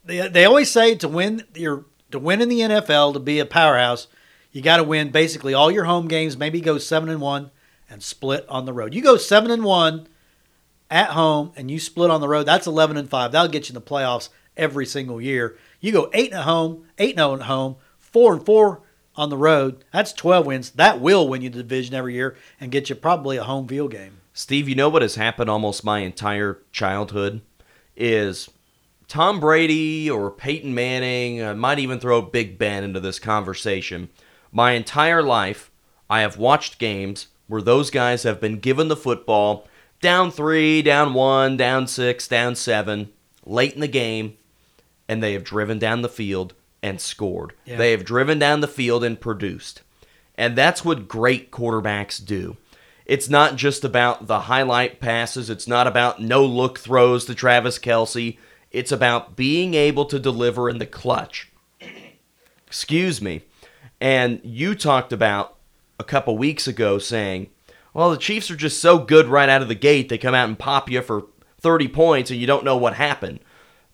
they 0.04 0.28
they 0.28 0.44
always 0.44 0.70
say 0.70 0.96
to 0.96 1.08
win 1.08 1.44
your 1.54 1.86
to 2.10 2.18
win 2.18 2.42
in 2.42 2.50
the 2.50 2.60
NFL 2.60 3.14
to 3.14 3.20
be 3.20 3.38
a 3.38 3.46
powerhouse, 3.46 4.06
you 4.50 4.60
got 4.60 4.76
to 4.76 4.84
win 4.84 5.10
basically 5.10 5.54
all 5.54 5.70
your 5.70 5.84
home 5.84 6.08
games. 6.08 6.36
Maybe 6.36 6.60
go 6.60 6.76
seven 6.76 7.08
and 7.08 7.22
one 7.22 7.50
and 7.88 8.02
split 8.02 8.44
on 8.50 8.66
the 8.66 8.74
road. 8.74 8.92
You 8.92 9.00
go 9.00 9.16
seven 9.16 9.50
and 9.50 9.64
one 9.64 10.08
at 10.90 11.12
home 11.12 11.52
and 11.56 11.70
you 11.70 11.80
split 11.80 12.10
on 12.10 12.20
the 12.20 12.28
road, 12.28 12.44
that's 12.44 12.66
11 12.66 12.98
and 12.98 13.08
5. 13.08 13.32
That'll 13.32 13.50
get 13.50 13.70
you 13.70 13.72
in 13.72 13.74
the 13.74 13.80
playoffs 13.80 14.28
every 14.58 14.84
single 14.84 15.22
year. 15.22 15.56
You 15.80 15.90
go 15.90 16.10
8 16.12 16.34
at 16.34 16.42
home, 16.42 16.84
8 16.98 17.10
and 17.10 17.18
0 17.18 17.34
at 17.36 17.42
home, 17.42 17.76
4 17.98 18.34
and 18.34 18.44
4 18.44 18.82
on 19.16 19.30
the 19.30 19.36
road. 19.36 19.84
That's 19.92 20.12
12 20.12 20.46
wins. 20.46 20.70
That 20.70 21.00
will 21.00 21.28
win 21.28 21.42
you 21.42 21.50
the 21.50 21.62
division 21.62 21.94
every 21.94 22.14
year 22.14 22.36
and 22.60 22.70
get 22.70 22.88
you 22.88 22.96
probably 22.96 23.36
a 23.36 23.44
home 23.44 23.68
field 23.68 23.92
game. 23.92 24.18
Steve, 24.32 24.68
you 24.68 24.74
know 24.74 24.88
what 24.88 25.02
has 25.02 25.16
happened 25.16 25.50
almost 25.50 25.84
my 25.84 25.98
entire 25.98 26.60
childhood? 26.72 27.42
is 27.96 28.50
Tom 29.08 29.40
Brady 29.40 30.10
or 30.10 30.30
Peyton 30.30 30.74
Manning. 30.74 31.42
I 31.42 31.54
might 31.54 31.78
even 31.78 32.00
throw 32.00 32.22
Big 32.22 32.58
Ben 32.58 32.84
into 32.84 33.00
this 33.00 33.18
conversation. 33.18 34.08
My 34.50 34.72
entire 34.72 35.22
life, 35.22 35.70
I 36.08 36.20
have 36.20 36.38
watched 36.38 36.78
games 36.78 37.28
where 37.46 37.62
those 37.62 37.90
guys 37.90 38.22
have 38.22 38.40
been 38.40 38.60
given 38.60 38.88
the 38.88 38.96
football 38.96 39.66
down 40.00 40.30
three, 40.30 40.82
down 40.82 41.14
one, 41.14 41.56
down 41.56 41.86
six, 41.86 42.26
down 42.26 42.54
seven, 42.54 43.10
late 43.44 43.74
in 43.74 43.80
the 43.80 43.88
game, 43.88 44.36
and 45.08 45.22
they 45.22 45.32
have 45.32 45.44
driven 45.44 45.78
down 45.78 46.02
the 46.02 46.08
field 46.08 46.54
and 46.82 47.00
scored. 47.00 47.52
Yeah. 47.64 47.76
They 47.76 47.92
have 47.92 48.04
driven 48.04 48.38
down 48.38 48.60
the 48.60 48.68
field 48.68 49.04
and 49.04 49.20
produced. 49.20 49.82
And 50.36 50.56
that's 50.56 50.84
what 50.84 51.08
great 51.08 51.50
quarterbacks 51.50 52.24
do. 52.24 52.56
It's 53.04 53.28
not 53.28 53.56
just 53.56 53.84
about 53.84 54.26
the 54.26 54.40
highlight 54.40 55.00
passes, 55.00 55.50
it's 55.50 55.68
not 55.68 55.86
about 55.86 56.20
no 56.20 56.44
look 56.44 56.78
throws 56.78 57.24
to 57.26 57.34
Travis 57.34 57.78
Kelce. 57.78 58.38
It's 58.70 58.92
about 58.92 59.36
being 59.36 59.74
able 59.74 60.06
to 60.06 60.18
deliver 60.18 60.70
in 60.70 60.78
the 60.78 60.86
clutch. 60.86 61.50
Excuse 62.66 63.20
me. 63.20 63.42
And 64.00 64.40
you 64.42 64.74
talked 64.74 65.12
about 65.12 65.56
a 65.98 66.04
couple 66.04 66.38
weeks 66.38 66.66
ago 66.66 66.98
saying, 66.98 67.50
well, 67.92 68.10
the 68.10 68.16
Chiefs 68.16 68.50
are 68.50 68.56
just 68.56 68.80
so 68.80 68.98
good 68.98 69.26
right 69.26 69.48
out 69.48 69.62
of 69.62 69.68
the 69.68 69.74
gate, 69.74 70.08
they 70.08 70.16
come 70.16 70.34
out 70.34 70.48
and 70.48 70.58
pop 70.58 70.90
you 70.90 71.02
for 71.02 71.26
30 71.60 71.88
points 71.88 72.30
and 72.30 72.40
you 72.40 72.46
don't 72.46 72.64
know 72.64 72.76
what 72.76 72.94
happened. 72.94 73.40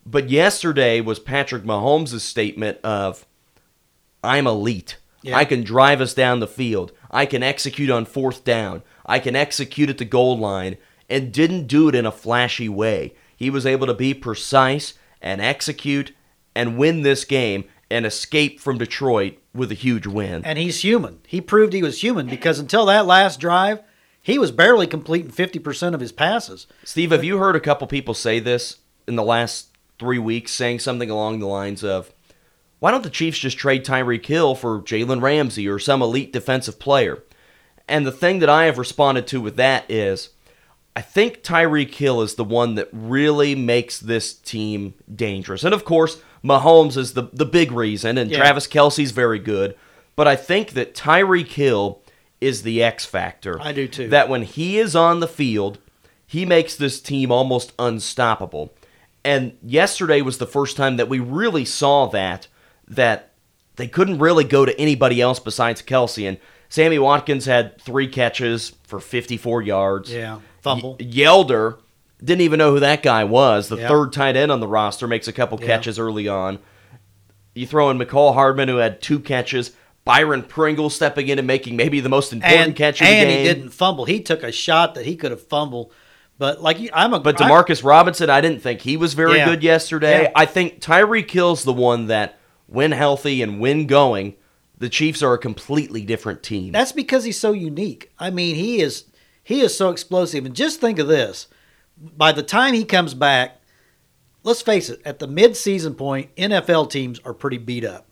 But 0.09 0.29
yesterday 0.29 1.01
was 1.01 1.19
Patrick 1.19 1.63
Mahomes' 1.63 2.21
statement 2.21 2.79
of, 2.83 3.27
I'm 4.23 4.47
elite. 4.47 4.97
Yeah. 5.21 5.37
I 5.37 5.45
can 5.45 5.63
drive 5.63 6.01
us 6.01 6.13
down 6.13 6.39
the 6.39 6.47
field. 6.47 6.93
I 7.11 7.25
can 7.25 7.43
execute 7.43 7.91
on 7.91 8.05
fourth 8.05 8.43
down. 8.43 8.81
I 9.05 9.19
can 9.19 9.35
execute 9.35 9.89
at 9.89 9.99
the 9.99 10.05
goal 10.05 10.37
line 10.37 10.77
and 11.09 11.31
didn't 11.31 11.67
do 11.67 11.89
it 11.89 11.95
in 11.95 12.05
a 12.07 12.11
flashy 12.11 12.69
way. 12.69 13.13
He 13.35 13.49
was 13.49 13.65
able 13.65 13.85
to 13.85 13.93
be 13.93 14.13
precise 14.13 14.95
and 15.21 15.41
execute 15.41 16.13
and 16.55 16.77
win 16.77 17.03
this 17.03 17.23
game 17.23 17.65
and 17.91 18.05
escape 18.05 18.59
from 18.59 18.77
Detroit 18.79 19.37
with 19.53 19.71
a 19.71 19.75
huge 19.75 20.07
win. 20.07 20.43
And 20.43 20.57
he's 20.57 20.81
human. 20.81 21.19
He 21.27 21.39
proved 21.39 21.73
he 21.73 21.83
was 21.83 22.01
human 22.01 22.27
because 22.27 22.57
until 22.57 22.85
that 22.87 23.05
last 23.05 23.39
drive, 23.39 23.81
he 24.21 24.39
was 24.39 24.51
barely 24.51 24.87
completing 24.87 25.31
50% 25.31 25.93
of 25.93 25.99
his 25.99 26.11
passes. 26.11 26.65
Steve, 26.83 27.11
have 27.11 27.23
you 27.23 27.37
heard 27.37 27.55
a 27.55 27.59
couple 27.59 27.85
people 27.87 28.13
say 28.13 28.39
this 28.39 28.77
in 29.07 29.15
the 29.15 29.23
last 29.23 29.68
three 29.99 30.19
weeks, 30.19 30.51
saying 30.51 30.79
something 30.79 31.09
along 31.09 31.39
the 31.39 31.47
lines 31.47 31.83
of, 31.83 32.13
why 32.79 32.91
don't 32.91 33.03
the 33.03 33.09
Chiefs 33.09 33.39
just 33.39 33.57
trade 33.57 33.85
Tyreek 33.85 34.25
Hill 34.25 34.55
for 34.55 34.79
Jalen 34.79 35.21
Ramsey 35.21 35.67
or 35.67 35.77
some 35.79 36.01
elite 36.01 36.31
defensive 36.31 36.79
player? 36.79 37.23
And 37.87 38.05
the 38.05 38.11
thing 38.11 38.39
that 38.39 38.49
I 38.49 38.65
have 38.65 38.77
responded 38.77 39.27
to 39.27 39.41
with 39.41 39.57
that 39.57 39.89
is, 39.89 40.29
I 40.95 41.01
think 41.01 41.43
Tyreek 41.43 41.93
Hill 41.93 42.21
is 42.21 42.35
the 42.35 42.43
one 42.43 42.75
that 42.75 42.89
really 42.91 43.55
makes 43.55 43.99
this 43.99 44.33
team 44.33 44.93
dangerous. 45.13 45.63
And 45.63 45.73
of 45.73 45.85
course, 45.85 46.21
Mahomes 46.43 46.97
is 46.97 47.13
the, 47.13 47.29
the 47.33 47.45
big 47.45 47.71
reason, 47.71 48.17
and 48.17 48.31
Yeah. 48.31 48.37
Travis 48.37 48.67
Kelce's 48.67 49.11
very 49.11 49.39
good. 49.39 49.75
But 50.15 50.27
I 50.27 50.35
think 50.35 50.71
that 50.71 50.95
Tyreek 50.95 51.47
Hill 51.47 52.01
is 52.41 52.63
the 52.63 52.81
X 52.81 53.05
factor. 53.05 53.59
I 53.61 53.71
do 53.73 53.87
too. 53.87 54.07
That 54.09 54.29
when 54.29 54.43
he 54.43 54.77
is 54.77 54.95
on 54.95 55.19
the 55.19 55.27
field, 55.27 55.79
he 56.25 56.45
makes 56.45 56.75
this 56.75 57.01
team 57.01 57.31
almost 57.31 57.73
unstoppable. 57.79 58.73
And 59.23 59.57
yesterday 59.63 60.21
was 60.21 60.37
the 60.37 60.47
first 60.47 60.77
time 60.77 60.97
that 60.97 61.09
we 61.09 61.19
really 61.19 61.65
saw 61.65 62.05
that 62.07 62.47
that 62.87 63.31
they 63.75 63.87
couldn't 63.87 64.19
really 64.19 64.43
go 64.43 64.65
to 64.65 64.79
anybody 64.79 65.21
else 65.21 65.39
besides 65.39 65.81
Kelce. 65.81 66.27
And 66.27 66.37
Sammy 66.69 66.99
Watkins 66.99 67.45
had 67.45 67.79
three 67.81 68.07
catches 68.07 68.73
for 68.83 68.99
54 68.99 69.61
yards. 69.61 70.11
Yeah. 70.13 70.39
Fumble. 70.61 70.97
Y- 70.99 71.05
Yelder 71.05 71.77
didn't 72.23 72.41
even 72.41 72.57
know 72.57 72.71
who 72.73 72.79
that 72.79 73.03
guy 73.03 73.23
was. 73.23 73.69
The 73.69 73.77
Yeah. 73.77 73.87
third 73.87 74.11
tight 74.13 74.35
end 74.35 74.51
on 74.51 74.59
the 74.59 74.67
roster 74.67 75.07
makes 75.07 75.27
a 75.27 75.33
couple 75.33 75.59
Yeah. 75.59 75.67
catches 75.67 75.97
early 75.99 76.27
on. 76.27 76.59
You 77.55 77.65
throw 77.65 77.89
in 77.89 77.97
Mecole 77.97 78.33
Hardman, 78.33 78.67
who 78.69 78.77
had 78.77 79.01
two 79.01 79.19
catches. 79.19 79.71
Byron 80.05 80.43
Pringle 80.43 80.89
stepping 80.89 81.27
in 81.27 81.37
and 81.39 81.47
making 81.47 81.75
maybe 81.75 81.99
the 81.99 82.09
most 82.09 82.33
important 82.33 82.61
and 82.61 82.75
catch 82.75 83.01
of 83.01 83.07
the 83.07 83.13
and 83.13 83.29
game. 83.29 83.37
he 83.39 83.43
didn't 83.45 83.69
fumble. 83.69 84.05
He 84.05 84.19
took 84.21 84.43
a 84.43 84.51
shot 84.51 84.95
that 84.95 85.05
he 85.05 85.15
could 85.15 85.31
have 85.31 85.41
fumbled. 85.41 85.91
But 86.39 86.61
like 86.63 86.77
I'm 86.93 87.13
a 87.13 87.19
But 87.19 87.39
I- 87.39 87.47
Demarcus 87.49 87.83
Robinson, 87.83 88.29
I 88.31 88.41
didn't 88.41 88.63
think 88.63 88.81
he 88.81 88.97
was 88.97 89.13
very 89.13 89.37
Yeah. 89.37 89.45
good 89.45 89.61
yesterday. 89.61 90.23
Yeah. 90.23 90.31
I 90.35 90.45
think 90.47 90.79
Tyreek 90.79 91.29
Hill's 91.29 91.63
the 91.63 91.73
one 91.73 92.07
that, 92.07 92.39
when 92.65 92.91
healthy 92.93 93.41
and 93.43 93.59
when 93.59 93.85
going, 93.85 94.35
the 94.77 94.89
Chiefs 94.89 95.21
are 95.21 95.33
a 95.33 95.37
completely 95.37 96.01
different 96.03 96.41
team. 96.41 96.71
That's 96.71 96.93
because 96.93 97.25
he's 97.25 97.37
so 97.39 97.51
unique. 97.51 98.11
I 98.17 98.29
mean, 98.31 98.55
he 98.55 98.79
is 98.81 99.03
he 99.43 99.61
is 99.61 99.75
so 99.77 99.89
explosive. 99.89 100.45
And 100.45 100.55
just 100.55 100.79
think 100.79 100.97
of 100.97 101.07
this: 101.07 101.47
by 101.99 102.31
the 102.31 102.43
time 102.43 102.73
he 102.73 102.85
comes 102.85 103.13
back, 103.13 103.59
let's 104.43 104.61
face 104.61 104.89
it, 104.89 105.01
at 105.03 105.19
the 105.19 105.27
mid-season 105.27 105.95
point, 105.95 106.33
NFL 106.37 106.89
teams 106.89 107.19
are 107.25 107.33
pretty 107.33 107.57
beat 107.57 107.83
up. 107.83 108.05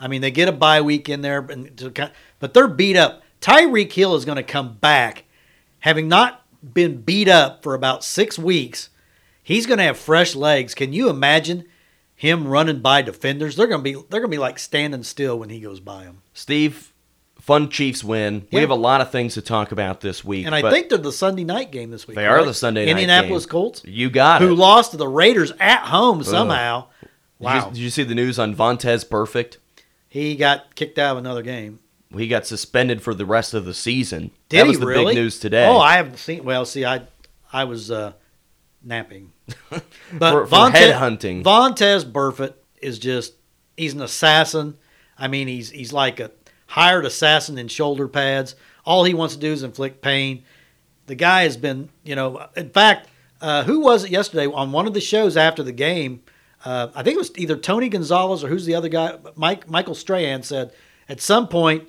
I 0.00 0.08
mean, 0.08 0.20
they 0.20 0.30
get 0.32 0.48
a 0.48 0.52
bye 0.52 0.80
week 0.80 1.08
in 1.08 1.20
there, 1.20 1.40
but 1.42 2.52
they're 2.54 2.66
beat 2.68 2.96
up. 2.96 3.22
Tyreek 3.40 3.92
Hill 3.92 4.14
is 4.16 4.24
going 4.24 4.36
to 4.36 4.42
come 4.42 4.74
back, 4.78 5.24
having 5.78 6.08
not 6.08 6.42
been 6.74 7.00
beat 7.02 7.28
up 7.28 7.62
for 7.62 7.74
about 7.74 8.04
six 8.04 8.38
weeks. 8.38 8.90
He's 9.42 9.66
going 9.66 9.78
to 9.78 9.84
have 9.84 9.98
fresh 9.98 10.34
legs. 10.34 10.74
Can 10.74 10.92
you 10.92 11.08
imagine 11.08 11.64
him 12.14 12.48
running 12.48 12.80
by 12.80 13.02
defenders? 13.02 13.56
They're 13.56 13.66
going 13.68 13.80
to 13.80 13.84
be 13.84 13.92
they're 13.94 14.20
going 14.20 14.30
to 14.30 14.36
be 14.36 14.38
like 14.38 14.58
standing 14.58 15.02
still 15.02 15.38
when 15.38 15.50
he 15.50 15.60
goes 15.60 15.78
by 15.80 16.04
them. 16.04 16.22
Steve, 16.34 16.92
fun 17.40 17.68
Chiefs 17.68 18.02
win. 18.02 18.46
We 18.50 18.60
have 18.60 18.70
a 18.70 18.74
lot 18.74 19.00
of 19.00 19.10
things 19.12 19.34
to 19.34 19.42
talk 19.42 19.70
about 19.72 20.00
this 20.00 20.24
week. 20.24 20.46
And 20.46 20.54
I 20.54 20.68
think 20.70 20.88
they're 20.88 20.98
the 20.98 21.12
Sunday 21.12 21.44
night 21.44 21.70
game 21.70 21.90
this 21.90 22.08
week. 22.08 22.16
they 22.16 22.26
are 22.26 22.44
the 22.44 22.54
Sunday 22.54 22.84
night 22.86 22.90
Indianapolis 22.92 23.46
game. 23.46 23.50
Colts, 23.50 23.82
You 23.84 24.10
got 24.10 24.40
who 24.40 24.52
it. 24.52 24.56
lost 24.56 24.90
to 24.90 24.96
the 24.96 25.06
Raiders 25.08 25.52
at 25.60 25.82
home 25.82 26.22
somehow. 26.24 26.80
Did 26.82 26.88
you- 27.02 27.08
Wow, 27.38 27.68
Did 27.68 27.76
you, 27.76 27.90
see 27.90 28.02
the 28.02 28.14
news 28.14 28.38
on 28.38 28.56
Vontaze 28.56 29.06
Burfict? 29.06 29.58
he 30.08 30.36
got 30.36 30.74
kicked 30.74 30.98
out 30.98 31.12
of 31.12 31.18
another 31.18 31.42
game. 31.42 31.80
He 32.14 32.28
got 32.28 32.46
suspended 32.46 33.02
for 33.02 33.14
the 33.14 33.26
rest 33.26 33.52
of 33.54 33.64
the 33.64 33.74
season. 33.74 34.30
Did 34.48 34.60
that 34.60 34.66
was 34.66 34.76
he 34.76 34.80
the 34.80 34.86
really? 34.86 35.14
big 35.14 35.22
news 35.22 35.38
today. 35.40 35.66
Oh, 35.66 35.78
I 35.78 35.96
haven't 35.96 36.18
seen. 36.18 36.44
Well, 36.44 36.64
see, 36.64 36.84
I 36.84 37.02
I 37.52 37.64
was 37.64 37.90
uh, 37.90 38.12
napping. 38.82 39.32
But 39.70 40.32
For- 40.32 40.46
for 40.46 40.56
Vontae- 40.56 40.92
headhunting. 40.92 41.42
Vontaze 41.42 42.04
Burfict 42.10 42.54
is 42.80 42.98
just 42.98 43.34
he's 43.76 43.92
an 43.94 44.02
assassin. 44.02 44.76
I 45.18 45.26
mean, 45.28 45.48
he's 45.48 45.70
he's 45.70 45.92
like 45.92 46.20
a 46.20 46.30
hired 46.68 47.04
assassin 47.04 47.58
in 47.58 47.68
shoulder 47.68 48.06
pads. 48.08 48.54
All 48.84 49.02
he 49.04 49.14
wants 49.14 49.34
to 49.34 49.40
do 49.40 49.52
is 49.52 49.62
inflict 49.64 50.00
pain. 50.02 50.44
The 51.06 51.14
guy 51.16 51.42
has 51.42 51.56
been, 51.56 51.88
you 52.04 52.14
know, 52.14 52.46
in 52.56 52.70
fact, 52.70 53.08
uh, 53.40 53.64
who 53.64 53.80
was 53.80 54.04
it 54.04 54.10
yesterday 54.10 54.46
on 54.46 54.70
one 54.72 54.86
of 54.86 54.94
the 54.94 55.00
shows 55.00 55.36
after 55.36 55.62
the 55.62 55.72
game? 55.72 56.22
Uh, 56.64 56.88
I 56.94 57.02
think 57.02 57.14
it 57.16 57.18
was 57.18 57.32
either 57.36 57.56
Tony 57.56 57.88
Gonzalez 57.88 58.42
or 58.44 58.48
who's 58.48 58.64
the 58.66 58.74
other 58.76 58.88
guy. 58.88 59.16
Mike 59.34 59.68
Michael 59.68 59.94
Strahan 59.94 60.42
said 60.44 60.72
at 61.08 61.20
some 61.20 61.48
point 61.48 61.88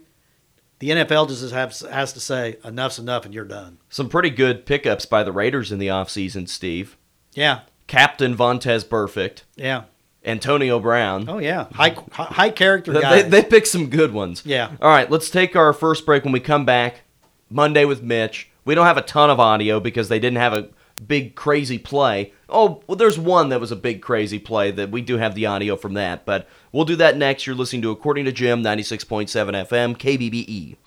the 0.79 0.89
NFL 0.89 1.27
just 1.29 1.51
has, 1.51 1.79
has 1.81 2.13
to 2.13 2.19
say 2.19 2.57
enough's 2.63 2.99
enough 2.99 3.25
and 3.25 3.33
you're 3.33 3.45
done. 3.45 3.77
Some 3.89 4.09
pretty 4.09 4.29
good 4.29 4.65
pickups 4.65 5.05
by 5.05 5.23
the 5.23 5.31
Raiders 5.31 5.71
in 5.71 5.79
the 5.79 5.87
offseason, 5.87 6.47
Steve. 6.47 6.97
Yeah, 7.33 7.61
Captain 7.87 8.35
Vontaze 8.35 8.85
Burfict, 8.85 9.43
yeah. 9.55 9.83
Antonio 10.25 10.79
Brown. 10.79 11.25
Oh 11.29 11.37
yeah, 11.39 11.67
high 11.73 11.95
high, 12.11 12.49
character 12.49 12.91
They- 12.93 13.01
guy. 13.01 13.21
They, 13.23 13.29
they 13.29 13.43
picked 13.43 13.67
some 13.67 13.89
good 13.89 14.11
ones. 14.13 14.43
Yeah. 14.45 14.71
All 14.81 14.89
right, 14.89 15.09
let's 15.09 15.29
take 15.29 15.55
our 15.55 15.73
first 15.73 16.05
break. 16.05 16.23
When 16.23 16.33
we 16.33 16.39
come 16.39 16.65
back, 16.65 17.01
Monday 17.49 17.85
with 17.85 18.03
Mitch. 18.03 18.49
We 18.65 18.75
don't 18.75 18.85
have 18.85 18.97
a 18.97 19.01
ton 19.01 19.29
of 19.29 19.39
audio 19.39 19.79
because 19.79 20.09
they 20.09 20.19
didn't 20.19 20.39
have 20.39 20.51
a 20.53 20.67
big 21.05 21.35
crazy 21.35 21.77
play. 21.77 22.33
Oh, 22.49 22.81
well, 22.87 22.95
there's 22.95 23.19
one 23.19 23.49
that 23.49 23.59
was 23.59 23.71
a 23.71 23.75
big 23.75 24.01
crazy 24.01 24.39
play 24.39 24.71
that 24.71 24.91
we 24.91 25.01
do 25.01 25.17
have 25.17 25.35
the 25.35 25.45
audio 25.45 25.75
from 25.75 25.93
that, 25.95 26.25
but 26.25 26.47
we'll 26.71 26.85
do 26.85 26.95
that 26.95 27.17
next. 27.17 27.45
You're 27.45 27.55
listening 27.55 27.81
to 27.83 27.91
According 27.91 28.25
to 28.25 28.31
Jim, 28.31 28.63
96.7 28.63 29.27
FM, 29.67 29.97
KBBE. 29.97 30.77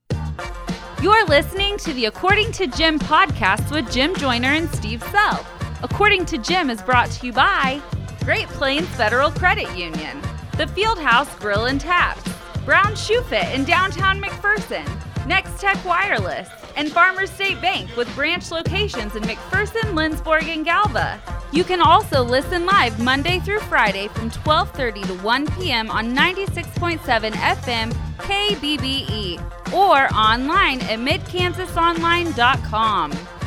You're 1.02 1.24
listening 1.26 1.78
to 1.78 1.92
the 1.94 2.06
According 2.06 2.52
to 2.52 2.66
Jim 2.66 2.98
podcast 2.98 3.70
with 3.70 3.90
Jim 3.90 4.14
Joyner 4.16 4.48
and 4.48 4.68
Steve 4.70 5.02
Sell. 5.04 5.46
According 5.82 6.26
to 6.26 6.38
Jim 6.38 6.68
is 6.68 6.82
brought 6.82 7.10
to 7.12 7.26
you 7.26 7.32
by 7.32 7.80
Great 8.24 8.48
Plains 8.48 8.86
Federal 8.88 9.30
Credit 9.30 9.68
Union, 9.76 10.20
the 10.58 10.66
Fieldhouse 10.66 11.38
Grill 11.40 11.66
and 11.66 11.80
Taps, 11.80 12.22
Brown 12.66 12.94
Shoe 12.94 13.22
Fit 13.22 13.54
in 13.54 13.64
downtown 13.64 14.20
McPherson, 14.20 14.86
Next 15.26 15.58
Tech 15.58 15.82
Wireless, 15.86 16.48
and 16.76 16.90
Farmers 16.90 17.30
State 17.30 17.60
Bank 17.60 17.94
with 17.96 18.12
branch 18.14 18.50
locations 18.50 19.14
in 19.16 19.22
McPherson, 19.24 19.94
Lindsborg, 19.94 20.44
and 20.44 20.64
Galva. 20.64 21.20
You 21.52 21.64
can 21.64 21.80
also 21.80 22.22
listen 22.22 22.66
live 22.66 23.00
Monday 23.00 23.40
through 23.40 23.60
Friday 23.60 24.08
from 24.08 24.30
12:30 24.30 25.06
to 25.06 25.14
1 25.14 25.46
p.m. 25.58 25.90
on 25.90 26.14
96.7 26.14 27.32
FM 27.32 27.92
KBBE 28.18 29.40
or 29.72 30.12
online 30.14 30.82
at 30.82 30.98
midkansasonline.com. 30.98 33.39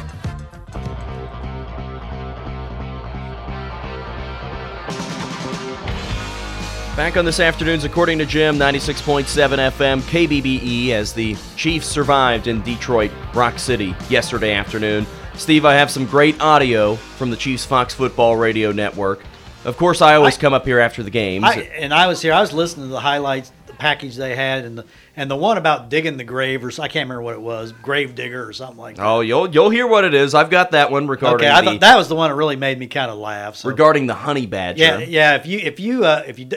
Back 6.96 7.18
on 7.18 7.26
this 7.26 7.40
afternoon's 7.40 7.86
According 7.86 8.20
to 8.20 8.26
Jim, 8.26 8.56
96.7 8.56 9.26
FM, 9.26 10.02
KBBE, 10.02 10.90
as 10.90 11.12
the 11.12 11.36
Chiefs 11.56 11.88
survived 11.88 12.46
in 12.46 12.62
Detroit, 12.62 13.10
Rock 13.34 13.58
City, 13.58 13.96
yesterday 14.10 14.54
afternoon. 14.54 15.08
Steve, 15.34 15.66
I 15.66 15.74
have 15.74 15.90
some 15.90 16.06
great 16.06 16.40
audio 16.40 16.94
from 16.94 17.32
the 17.32 17.36
Chiefs 17.36 17.66
Fox 17.66 17.96
Football 17.96 18.36
Radio 18.36 18.72
Network. 18.72 19.22
Of 19.66 19.76
course, 19.76 20.04
I 20.04 20.14
always 20.16 20.38
I- 20.38 20.42
come 20.42 20.54
up 20.54 20.66
here 20.66 20.78
after 20.78 21.02
the 21.02 21.10
games. 21.10 21.46
I, 21.46 21.62
and 21.62 21.96
I 21.96 22.06
was 22.06 22.22
here. 22.22 22.32
I 22.32 22.42
was 22.42 22.54
listening 22.54 22.86
to 22.86 22.92
the 22.92 23.00
highlights, 23.00 23.52
the 23.66 23.74
package 23.74 24.16
they 24.16 24.36
had, 24.36 24.64
and 24.64 24.78
the 24.78 24.86
and 25.16 25.32
the 25.32 25.36
one 25.36 25.58
about 25.58 25.90
digging 25.90 26.18
the 26.18 26.24
grave, 26.24 26.64
or 26.64 26.70
I 26.80 26.88
can't 26.90 27.10
remember 27.10 27.24
what 27.24 27.34
it 27.34 27.42
was, 27.42 27.72
grave 27.72 28.14
digger 28.14 28.48
or 28.48 28.54
something 28.54 28.78
like 28.78 28.98
that. 28.98 29.06
oh, 29.06 29.22
you'll 29.22 29.50
you'll 29.50 29.72
hear 29.72 29.88
what 29.88 30.06
it 30.06 30.14
is. 30.14 30.36
I've 30.36 30.52
got 30.52 30.72
that 30.72 30.92
one 30.92 31.08
regarding 31.08 31.48
okay, 31.48 31.56
I 31.56 31.62
the, 31.62 31.72
thought 31.72 31.80
that 31.80 31.98
was 31.98 32.08
the 32.08 32.16
one 32.16 32.30
that 32.30 32.36
really 32.36 32.56
made 32.56 32.78
me 32.78 32.86
kind 32.86 33.10
of 33.10 33.18
laugh. 33.18 33.56
So. 33.56 33.70
regarding 33.70 34.06
the 34.06 34.14
honey 34.14 34.46
badger. 34.46 34.84
yeah, 34.84 35.00
yeah. 35.00 35.36
If 35.36 35.48
you 35.48 35.58
if 35.58 35.80
you 35.80 36.06
uh, 36.06 36.24
if 36.28 36.38
you 36.38 36.50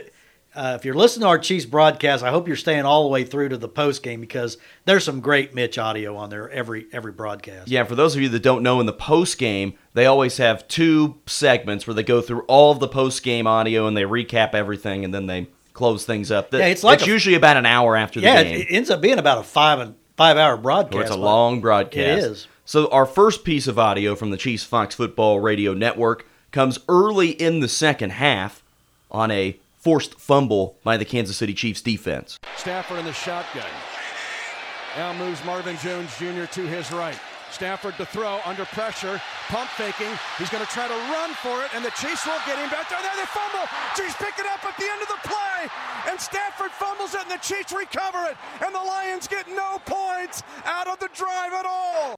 uh, 0.56 0.74
if 0.76 0.84
you're 0.84 0.94
listening 0.94 1.22
to 1.22 1.28
our 1.28 1.38
Chiefs 1.38 1.66
broadcast, 1.66 2.24
I 2.24 2.30
hope 2.30 2.46
you're 2.46 2.56
staying 2.56 2.84
all 2.84 3.04
the 3.04 3.10
way 3.10 3.24
through 3.24 3.50
to 3.50 3.56
the 3.56 3.68
post 3.68 4.02
game 4.02 4.20
because 4.20 4.56
there's 4.86 5.04
some 5.04 5.20
great 5.20 5.54
Mitch 5.54 5.78
audio 5.78 6.16
on 6.16 6.30
there 6.30 6.50
every 6.50 6.86
every 6.92 7.12
broadcast. 7.12 7.68
Yeah, 7.68 7.84
for 7.84 7.94
those 7.94 8.16
of 8.16 8.22
you 8.22 8.28
that 8.30 8.42
don't 8.42 8.62
know, 8.62 8.80
in 8.80 8.86
the 8.86 8.92
post 8.92 9.38
game, 9.38 9.74
they 9.94 10.06
always 10.06 10.38
have 10.38 10.66
two 10.66 11.16
segments 11.26 11.86
where 11.86 11.94
they 11.94 12.02
go 12.02 12.20
through 12.20 12.42
all 12.42 12.72
of 12.72 12.80
the 12.80 12.88
post 12.88 13.22
game 13.22 13.46
audio 13.46 13.86
and 13.86 13.96
they 13.96 14.02
recap 14.02 14.54
everything, 14.54 15.04
and 15.04 15.12
then 15.12 15.26
they 15.26 15.48
close 15.74 16.04
things 16.06 16.30
up. 16.30 16.50
That, 16.50 16.58
Yeah, 16.58 16.66
it's 16.66 16.82
like 16.82 17.00
that's 17.00 17.08
a- 17.08 17.12
usually 17.12 17.36
about 17.36 17.56
an 17.58 17.66
hour 17.66 17.94
after 17.94 18.20
the 18.20 18.26
yeah. 18.26 18.42
game. 18.42 18.60
It, 18.60 18.70
it 18.70 18.74
ends 18.74 18.90
up 18.90 19.00
being 19.00 19.18
about 19.18 19.38
a 19.38 19.42
five 19.42 19.78
and 19.78 19.94
five 20.16 20.36
hour 20.38 20.56
broadcast. 20.56 20.96
Or 20.96 21.02
it's 21.02 21.10
a 21.10 21.16
long 21.16 21.60
broadcast. 21.60 21.96
It 22.26 22.30
is. 22.30 22.46
So 22.64 22.88
our 22.88 23.06
first 23.06 23.44
piece 23.44 23.68
of 23.68 23.78
audio 23.78 24.16
from 24.16 24.30
the 24.30 24.36
Chiefs 24.36 24.64
Fox 24.64 24.94
Football 24.94 25.38
Radio 25.38 25.74
Network 25.74 26.26
comes 26.50 26.78
early 26.88 27.30
in 27.30 27.60
the 27.60 27.68
second 27.68 28.10
half 28.10 28.64
on 29.10 29.30
a 29.30 29.58
forced 29.86 30.18
fumble 30.18 30.80
by 30.82 30.96
the 30.96 31.04
Kansas 31.04 31.36
City 31.36 31.54
Chiefs 31.54 31.80
defense. 31.80 32.40
Stafford 32.56 32.98
in 32.98 33.04
the 33.04 33.12
shotgun. 33.12 33.70
Now 34.96 35.12
moves 35.12 35.38
Marvin 35.44 35.76
Jones 35.78 36.10
Jr. 36.18 36.50
to 36.58 36.66
his 36.66 36.90
right. 36.90 37.16
Stafford 37.52 37.96
to 37.98 38.04
throw 38.04 38.40
under 38.44 38.64
pressure, 38.64 39.22
pump 39.46 39.70
faking. 39.78 40.10
He's 40.38 40.50
going 40.50 40.66
to 40.66 40.72
try 40.72 40.88
to 40.88 40.94
run 41.14 41.34
for 41.34 41.62
it, 41.62 41.70
and 41.72 41.84
the 41.84 41.94
Chiefs 42.02 42.26
won't 42.26 42.44
get 42.46 42.58
him 42.58 42.68
back 42.68 42.90
there. 42.90 42.98
There 43.00 43.14
they 43.14 43.30
fumble. 43.30 43.62
Chiefs 43.94 44.16
pick 44.18 44.36
it 44.40 44.46
up 44.50 44.64
at 44.66 44.76
the 44.76 44.90
end 44.90 45.02
of 45.02 45.06
the 45.06 45.22
play, 45.22 45.70
and 46.10 46.20
Stafford 46.20 46.72
fumbles 46.72 47.14
it, 47.14 47.20
and 47.22 47.30
the 47.30 47.38
Chiefs 47.38 47.72
recover 47.72 48.26
it, 48.26 48.36
and 48.66 48.74
the 48.74 48.80
Lions 48.82 49.28
get 49.28 49.46
no 49.46 49.78
points 49.86 50.42
out 50.64 50.88
of 50.88 50.98
the 50.98 51.10
drive 51.14 51.52
at 51.52 51.64
all. 51.64 52.16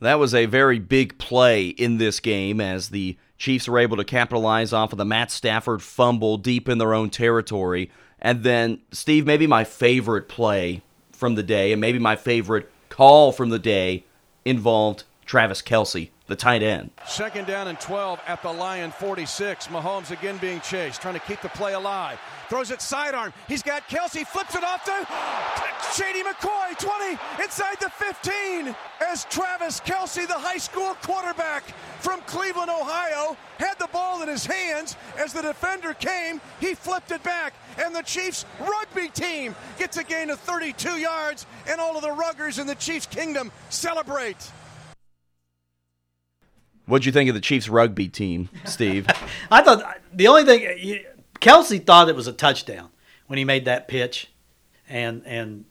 That 0.00 0.18
was 0.18 0.34
a 0.34 0.46
very 0.46 0.80
big 0.80 1.16
play 1.18 1.68
in 1.68 1.98
this 1.98 2.18
game 2.18 2.60
as 2.60 2.88
the 2.88 3.16
Chiefs 3.38 3.68
were 3.68 3.78
able 3.78 3.96
to 3.96 4.04
capitalize 4.04 4.72
off 4.72 4.92
of 4.92 4.98
the 4.98 5.04
Matt 5.04 5.30
Stafford 5.30 5.80
fumble 5.80 6.36
deep 6.36 6.68
in 6.68 6.78
their 6.78 6.92
own 6.92 7.08
territory. 7.08 7.90
And 8.20 8.42
then, 8.42 8.80
Steve, 8.90 9.24
maybe 9.26 9.46
my 9.46 9.64
favorite 9.64 10.28
play 10.28 10.82
from 11.12 11.36
the 11.36 11.42
day, 11.42 11.72
and 11.72 11.80
maybe 11.80 11.98
my 11.98 12.16
favorite 12.16 12.70
call 12.88 13.32
from 13.32 13.50
the 13.50 13.58
day, 13.58 14.04
involved 14.44 15.04
Travis 15.24 15.62
Kelce, 15.62 16.10
the 16.28 16.36
tight 16.36 16.62
end. 16.62 16.90
Second 17.06 17.46
down 17.46 17.68
and 17.68 17.80
12 17.80 18.20
at 18.26 18.42
the 18.42 18.52
Lion 18.52 18.90
46. 18.92 19.68
Mahomes 19.68 20.10
again 20.10 20.36
being 20.36 20.60
chased, 20.60 21.02
trying 21.02 21.14
to 21.14 21.20
keep 21.20 21.40
the 21.40 21.48
play 21.48 21.72
alive. 21.72 22.18
Throws 22.48 22.70
it 22.70 22.80
sidearm. 22.80 23.32
He's 23.48 23.62
got 23.62 23.88
Kelce, 23.88 24.26
flips 24.26 24.54
it 24.54 24.62
off 24.62 24.84
to 24.84 25.06
Shady 25.94 26.22
McCoy, 26.22 26.78
20, 26.78 27.18
inside 27.42 27.76
the 27.80 27.90
15. 27.90 28.76
As 29.00 29.24
Travis 29.24 29.80
Kelce, 29.80 30.26
the 30.26 30.34
high 30.34 30.58
school 30.58 30.94
quarterback 31.02 31.64
from 32.00 32.20
Cleveland, 32.22 32.70
Ohio, 32.70 33.36
had 33.58 33.78
the 33.78 33.88
ball 33.88 34.22
in 34.22 34.28
his 34.28 34.44
hands. 34.44 34.96
As 35.16 35.32
the 35.32 35.42
defender 35.42 35.94
came, 35.94 36.40
he 36.60 36.74
flipped 36.74 37.10
it 37.10 37.22
back. 37.22 37.54
And 37.82 37.94
the 37.94 38.02
Chiefs 38.02 38.44
rugby 38.60 39.08
team 39.08 39.54
gets 39.78 39.96
a 39.96 40.04
gain 40.04 40.28
of 40.28 40.38
32 40.40 40.98
yards, 40.98 41.46
and 41.66 41.80
all 41.80 41.96
of 41.96 42.02
the 42.02 42.08
ruggers 42.08 42.58
in 42.58 42.66
the 42.66 42.74
Chiefs 42.74 43.06
kingdom 43.06 43.50
celebrate. 43.70 44.50
What'd 46.88 47.04
you 47.04 47.12
think 47.12 47.28
of 47.28 47.34
the 47.34 47.40
Chiefs 47.40 47.68
rugby 47.68 48.08
team, 48.08 48.48
Steve? 48.64 49.06
I 49.50 49.62
thought 49.62 49.98
the 50.12 50.26
only 50.26 50.44
thing 50.44 51.00
Kelce 51.38 51.84
thought 51.84 52.08
it 52.08 52.16
was 52.16 52.26
a 52.26 52.32
touchdown 52.32 52.88
when 53.26 53.38
he 53.38 53.44
made 53.44 53.66
that 53.66 53.88
pitch, 53.88 54.32
and 54.88 55.22
and 55.26 55.66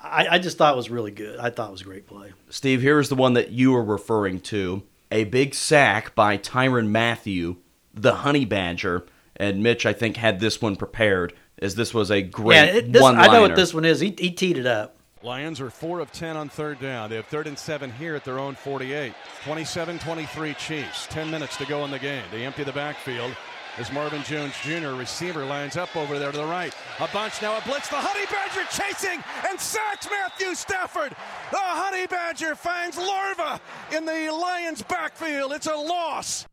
I, 0.00 0.28
I 0.30 0.38
just 0.38 0.58
thought 0.58 0.74
it 0.74 0.76
was 0.76 0.88
really 0.88 1.10
good. 1.10 1.38
I 1.38 1.50
thought 1.50 1.68
it 1.68 1.72
was 1.72 1.80
a 1.80 1.84
great 1.84 2.06
play. 2.06 2.32
Steve, 2.48 2.80
here's 2.80 3.08
the 3.08 3.16
one 3.16 3.34
that 3.34 3.50
you 3.50 3.72
were 3.72 3.84
referring 3.84 4.40
to. 4.40 4.84
A 5.10 5.24
big 5.24 5.54
sack 5.54 6.14
by 6.14 6.38
Tyrann 6.38 6.88
Mathieu, 6.88 7.56
the 7.92 8.16
honey 8.16 8.44
badger. 8.44 9.04
And 9.36 9.62
Mitch, 9.62 9.84
I 9.84 9.92
think, 9.92 10.16
had 10.16 10.40
this 10.40 10.62
one 10.62 10.76
prepared, 10.76 11.34
as 11.58 11.74
this 11.74 11.92
was 11.92 12.10
a 12.10 12.22
great 12.22 12.56
yeah, 12.56 12.64
it, 12.64 12.92
this, 12.92 13.02
I 13.02 13.26
know 13.26 13.42
what 13.42 13.56
this 13.56 13.74
one 13.74 13.84
is. 13.84 14.00
He, 14.00 14.14
he 14.16 14.30
teed 14.30 14.58
it 14.58 14.66
up. 14.66 14.96
Lions 15.22 15.60
are 15.60 15.70
4 15.70 16.00
of 16.00 16.10
10 16.10 16.36
on 16.36 16.48
third 16.48 16.80
down. 16.80 17.08
They 17.08 17.16
have 17.16 17.26
third 17.26 17.46
and 17.46 17.56
7 17.56 17.92
here 17.92 18.16
at 18.16 18.24
their 18.24 18.40
own 18.40 18.56
48. 18.56 19.12
27 19.44 19.98
23 20.00 20.54
Chiefs. 20.54 21.06
10 21.08 21.30
minutes 21.30 21.56
to 21.58 21.66
go 21.66 21.84
in 21.84 21.92
the 21.92 21.98
game. 21.98 22.24
They 22.32 22.44
empty 22.44 22.64
the 22.64 22.72
backfield 22.72 23.32
as 23.78 23.90
Marvin 23.92 24.22
Jones 24.24 24.52
Jr., 24.62 24.88
receiver, 24.90 25.44
lines 25.44 25.76
up 25.76 25.96
over 25.96 26.18
there 26.18 26.30
to 26.30 26.36
the 26.36 26.44
right. 26.44 26.74
A 27.00 27.08
bunch 27.08 27.40
now, 27.40 27.56
a 27.56 27.62
blitz. 27.62 27.88
The 27.88 27.96
Honey 27.96 28.26
Badger 28.26 28.68
chasing 28.70 29.22
and 29.48 29.58
sacks 29.58 30.08
Matthew 30.10 30.54
Stafford. 30.54 31.10
The 31.50 31.58
Honey 31.58 32.06
Badger 32.06 32.54
finds 32.54 32.98
Larva 32.98 33.60
in 33.96 34.04
the 34.04 34.30
Lions' 34.30 34.82
backfield. 34.82 35.52
It's 35.52 35.66
a 35.66 35.76
loss. 35.76 36.46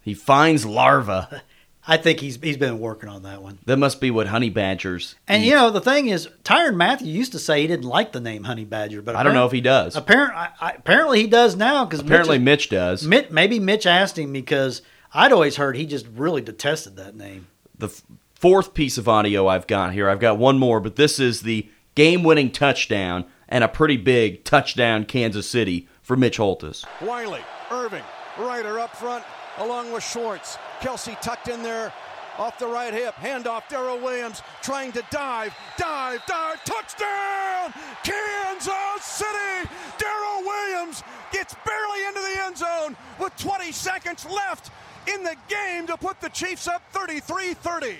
He 0.00 0.14
finds 0.14 0.66
larva. 0.66 1.42
I 1.86 1.96
think 1.98 2.20
he's 2.20 2.38
he's 2.42 2.56
been 2.56 2.78
working 2.78 3.08
on 3.08 3.24
that 3.24 3.42
one. 3.42 3.58
That 3.66 3.76
must 3.76 4.00
be 4.00 4.10
what 4.10 4.26
honey 4.28 4.48
badgers. 4.50 5.16
And 5.28 5.42
eat. 5.42 5.48
you 5.48 5.54
know 5.54 5.70
the 5.70 5.80
thing 5.80 6.08
is, 6.08 6.28
Tyrann 6.42 6.76
Mathieu 6.76 7.06
used 7.08 7.32
to 7.32 7.38
say 7.38 7.60
he 7.60 7.66
didn't 7.66 7.84
like 7.86 8.12
the 8.12 8.20
name 8.20 8.44
Honey 8.44 8.64
Badger, 8.64 9.02
but 9.02 9.16
I 9.16 9.22
don't 9.22 9.34
know 9.34 9.46
if 9.46 9.52
he 9.52 9.60
does. 9.60 9.94
Apparently, 9.94 10.34
I, 10.34 10.48
I, 10.60 10.70
apparently 10.72 11.20
he 11.20 11.26
does 11.26 11.56
now 11.56 11.84
because 11.84 12.00
Apparently, 12.00 12.38
Mitch 12.38 12.70
does. 12.70 13.06
Mitch, 13.06 13.30
maybe 13.30 13.60
Mitch 13.60 13.84
asked 13.86 14.18
him 14.18 14.32
because 14.32 14.80
I'd 15.12 15.32
always 15.32 15.56
heard 15.56 15.76
he 15.76 15.84
just 15.86 16.06
really 16.14 16.40
detested 16.40 16.96
that 16.96 17.14
name. 17.16 17.48
the 17.78 17.88
f- 17.88 18.02
fourth 18.34 18.72
piece 18.74 18.96
of 18.98 19.06
audio 19.08 19.46
I've 19.46 19.66
got 19.66 19.92
here. 19.92 20.08
I've 20.08 20.20
got 20.20 20.38
one 20.38 20.58
more, 20.58 20.80
but 20.80 20.96
this 20.96 21.20
is 21.20 21.42
the 21.42 21.68
game-winning 21.94 22.50
touchdown 22.50 23.24
and 23.48 23.62
a 23.62 23.68
pretty 23.68 23.96
big 23.96 24.42
touchdown, 24.44 25.04
Kansas 25.04 25.48
City 25.48 25.86
for 26.02 26.16
Mitch 26.16 26.38
Holthus. 26.38 26.84
Wylie, 27.00 27.44
Erving, 27.68 28.02
Reiter 28.38 28.78
up 28.80 28.96
front, 28.96 29.24
along 29.58 29.92
with 29.92 30.02
Schwartz. 30.02 30.58
Kelce 30.80 31.20
tucked 31.20 31.48
in 31.48 31.62
there 31.62 31.92
off 32.38 32.58
the 32.58 32.66
right 32.66 32.92
hip. 32.92 33.14
Handoff, 33.14 33.68
Darrel 33.68 33.98
Williams 33.98 34.42
trying 34.62 34.92
to 34.92 35.02
dive, 35.10 35.54
dive, 35.78 36.20
dive. 36.26 36.62
Touchdown! 36.64 37.72
Kansas 38.02 39.04
City! 39.04 39.68
Darrel 39.98 40.42
Williams 40.44 41.02
gets 41.32 41.54
barely 41.64 42.06
into 42.08 42.20
the 42.20 42.44
end 42.44 42.56
zone 42.58 42.96
with 43.20 43.36
20 43.36 43.70
seconds 43.72 44.26
left 44.26 44.70
in 45.06 45.22
the 45.22 45.36
game 45.48 45.86
to 45.86 45.96
put 45.96 46.20
the 46.20 46.28
Chiefs 46.30 46.66
up 46.66 46.82
33 46.90 47.54
30. 47.54 47.96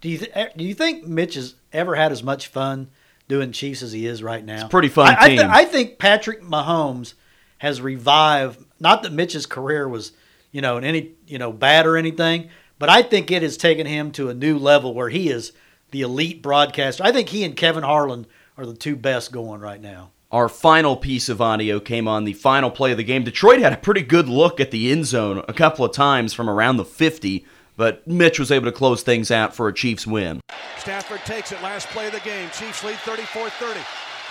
Do 0.00 0.08
you 0.08 0.18
th- 0.18 0.52
do 0.56 0.64
you 0.64 0.74
think 0.74 1.06
Mitch 1.06 1.34
has 1.34 1.54
ever 1.72 1.94
had 1.94 2.12
as 2.12 2.22
much 2.22 2.48
fun 2.48 2.88
doing 3.28 3.52
Chiefs 3.52 3.82
as 3.82 3.92
he 3.92 4.06
is 4.06 4.22
right 4.22 4.44
now? 4.44 4.54
It's 4.54 4.64
a 4.64 4.68
pretty 4.68 4.88
fun 4.88 5.08
I, 5.08 5.16
I, 5.18 5.28
team. 5.28 5.38
th- 5.38 5.50
I 5.50 5.64
think 5.64 5.98
Patrick 5.98 6.42
Mahomes 6.42 7.14
has 7.58 7.80
revived. 7.80 8.64
Not 8.80 9.02
that 9.04 9.12
Mitch's 9.12 9.46
career 9.46 9.88
was, 9.88 10.12
you 10.52 10.60
know, 10.60 10.76
in 10.76 10.84
any 10.84 11.12
you 11.26 11.38
know 11.38 11.52
bad 11.52 11.86
or 11.86 11.96
anything, 11.96 12.50
but 12.78 12.88
I 12.88 13.02
think 13.02 13.30
it 13.30 13.42
has 13.42 13.56
taken 13.56 13.86
him 13.86 14.12
to 14.12 14.28
a 14.28 14.34
new 14.34 14.58
level 14.58 14.94
where 14.94 15.08
he 15.08 15.28
is 15.28 15.52
the 15.90 16.02
elite 16.02 16.42
broadcaster. 16.42 17.02
I 17.02 17.12
think 17.12 17.30
he 17.30 17.44
and 17.44 17.56
Kevin 17.56 17.82
Harlan 17.82 18.26
are 18.56 18.66
the 18.66 18.74
two 18.74 18.96
best 18.96 19.32
going 19.32 19.60
right 19.60 19.80
now. 19.80 20.10
Our 20.30 20.48
final 20.48 20.96
piece 20.96 21.28
of 21.28 21.42
audio 21.42 21.78
came 21.78 22.08
on 22.08 22.24
the 22.24 22.32
final 22.32 22.70
play 22.70 22.92
of 22.92 22.96
the 22.96 23.04
game. 23.04 23.22
Detroit 23.22 23.60
had 23.60 23.74
a 23.74 23.76
pretty 23.76 24.00
good 24.00 24.28
look 24.28 24.60
at 24.60 24.70
the 24.70 24.90
end 24.90 25.04
zone 25.06 25.44
a 25.46 25.52
couple 25.52 25.84
of 25.84 25.92
times 25.92 26.32
from 26.32 26.48
around 26.48 26.78
the 26.78 26.86
50, 26.86 27.44
but 27.76 28.06
Mitch 28.06 28.38
was 28.38 28.50
able 28.50 28.64
to 28.64 28.72
close 28.72 29.02
things 29.02 29.30
out 29.30 29.54
for 29.54 29.68
a 29.68 29.74
Chiefs 29.74 30.06
win. 30.06 30.40
Stafford 30.78 31.20
takes 31.26 31.52
it, 31.52 31.62
last 31.62 31.86
play 31.88 32.06
of 32.06 32.14
the 32.14 32.20
game. 32.20 32.48
Chiefs 32.50 32.82
lead 32.82 32.96
34 33.00 33.50
30. 33.50 33.80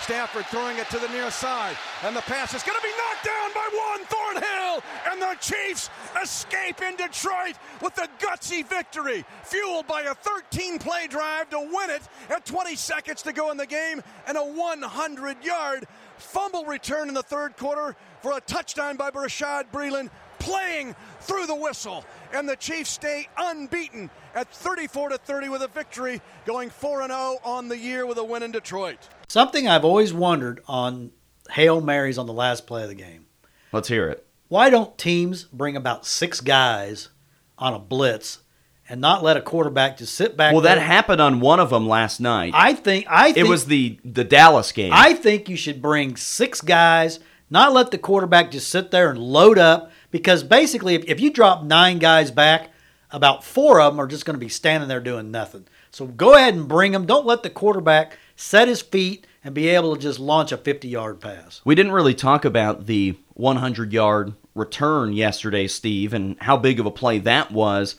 Stafford 0.02 0.46
throwing 0.46 0.78
it 0.78 0.90
to 0.90 0.98
the 0.98 1.08
near 1.10 1.30
side, 1.30 1.76
and 2.02 2.16
the 2.16 2.22
pass 2.22 2.54
is 2.54 2.64
going 2.64 2.76
to 2.76 2.82
be 2.82 2.92
knocked 2.98 3.24
down 3.24 3.52
by 3.54 3.68
one 3.72 4.04
Thornhill, 4.06 4.82
and 5.08 5.22
the 5.22 5.36
Chiefs 5.40 5.90
escape 6.20 6.82
in 6.82 6.96
Detroit 6.96 7.54
with 7.80 7.96
a 7.98 8.08
gutsy 8.18 8.66
victory, 8.66 9.24
fueled 9.44 9.86
by 9.86 10.02
a 10.02 10.14
13-play 10.14 11.06
drive 11.06 11.50
to 11.50 11.60
win 11.60 11.90
it 11.90 12.02
at 12.30 12.44
20 12.44 12.74
seconds 12.74 13.22
to 13.22 13.32
go 13.32 13.52
in 13.52 13.56
the 13.56 13.66
game, 13.66 14.02
and 14.26 14.36
a 14.36 14.40
100-yard 14.40 15.86
fumble 16.16 16.64
return 16.64 17.06
in 17.06 17.14
the 17.14 17.22
third 17.22 17.56
quarter 17.56 17.94
for 18.22 18.36
a 18.36 18.40
touchdown 18.40 18.96
by 18.96 19.08
Bashaud 19.08 19.66
Breeland, 19.72 20.10
playing 20.40 20.96
through 21.20 21.46
the 21.46 21.54
whistle, 21.54 22.04
and 22.32 22.48
the 22.48 22.56
Chiefs 22.56 22.90
stay 22.90 23.28
unbeaten 23.38 24.10
at 24.34 24.48
34 24.52 25.10
to 25.10 25.18
30 25.18 25.48
with 25.48 25.62
a 25.62 25.68
victory, 25.68 26.20
going 26.44 26.70
4 26.70 27.06
0 27.06 27.38
on 27.44 27.68
the 27.68 27.78
year 27.78 28.04
with 28.04 28.18
a 28.18 28.24
win 28.24 28.42
in 28.42 28.50
Detroit. 28.50 28.98
Something 29.32 29.66
I've 29.66 29.82
always 29.82 30.12
wondered 30.12 30.60
on 30.68 31.10
Hail 31.52 31.80
Marys 31.80 32.18
on 32.18 32.26
the 32.26 32.34
last 32.34 32.66
play 32.66 32.82
of 32.82 32.90
the 32.90 32.94
game. 32.94 33.24
Let's 33.72 33.88
hear 33.88 34.10
it. 34.10 34.26
Why 34.48 34.68
don't 34.68 34.98
teams 34.98 35.44
bring 35.44 35.74
about 35.74 36.04
six 36.04 36.42
guys 36.42 37.08
on 37.56 37.72
a 37.72 37.78
blitz 37.78 38.42
and 38.90 39.00
not 39.00 39.22
let 39.22 39.38
a 39.38 39.40
quarterback 39.40 39.96
just 39.96 40.14
sit 40.16 40.36
back? 40.36 40.52
Well, 40.52 40.60
that 40.60 40.76
happened 40.76 41.22
on 41.22 41.40
one 41.40 41.60
of 41.60 41.70
them 41.70 41.88
last 41.88 42.20
night. 42.20 42.52
I 42.54 42.74
think 42.74 43.06
I 43.08 43.32
think 43.32 43.46
it 43.46 43.48
was 43.48 43.64
the 43.64 43.98
the 44.04 44.22
Dallas 44.22 44.70
game. 44.70 44.92
I 44.94 45.14
think 45.14 45.48
you 45.48 45.56
should 45.56 45.80
bring 45.80 46.14
six 46.16 46.60
guys, 46.60 47.18
not 47.48 47.72
let 47.72 47.90
the 47.90 47.96
quarterback 47.96 48.50
just 48.50 48.68
sit 48.68 48.90
there 48.90 49.08
and 49.08 49.18
load 49.18 49.56
up. 49.56 49.92
Because 50.10 50.42
basically, 50.42 50.94
if, 50.94 51.04
if 51.06 51.20
you 51.20 51.30
drop 51.30 51.64
nine 51.64 51.98
guys 51.98 52.30
back, 52.30 52.68
about 53.10 53.44
four 53.44 53.80
of 53.80 53.94
them 53.94 54.00
are 54.00 54.06
just 54.06 54.26
going 54.26 54.38
to 54.38 54.44
be 54.44 54.50
standing 54.50 54.90
there 54.90 55.00
doing 55.00 55.30
nothing. 55.30 55.66
So 55.90 56.06
go 56.06 56.34
ahead 56.34 56.52
and 56.52 56.68
bring 56.68 56.92
them. 56.92 57.06
Don't 57.06 57.24
let 57.24 57.42
the 57.42 57.48
quarterback 57.48 58.18
set 58.36 58.68
his 58.68 58.82
feet 58.82 59.26
and 59.44 59.54
be 59.54 59.68
able 59.68 59.94
to 59.94 60.00
just 60.00 60.18
launch 60.18 60.52
a 60.52 60.56
50 60.56 60.88
yard 60.88 61.20
pass. 61.20 61.60
We 61.64 61.74
didn't 61.74 61.92
really 61.92 62.14
talk 62.14 62.44
about 62.44 62.86
the 62.86 63.16
100 63.34 63.92
yard 63.92 64.34
return 64.54 65.12
yesterday, 65.12 65.66
Steve, 65.66 66.12
and 66.12 66.36
how 66.40 66.56
big 66.56 66.78
of 66.78 66.86
a 66.86 66.90
play 66.90 67.18
that 67.20 67.50
was. 67.50 67.96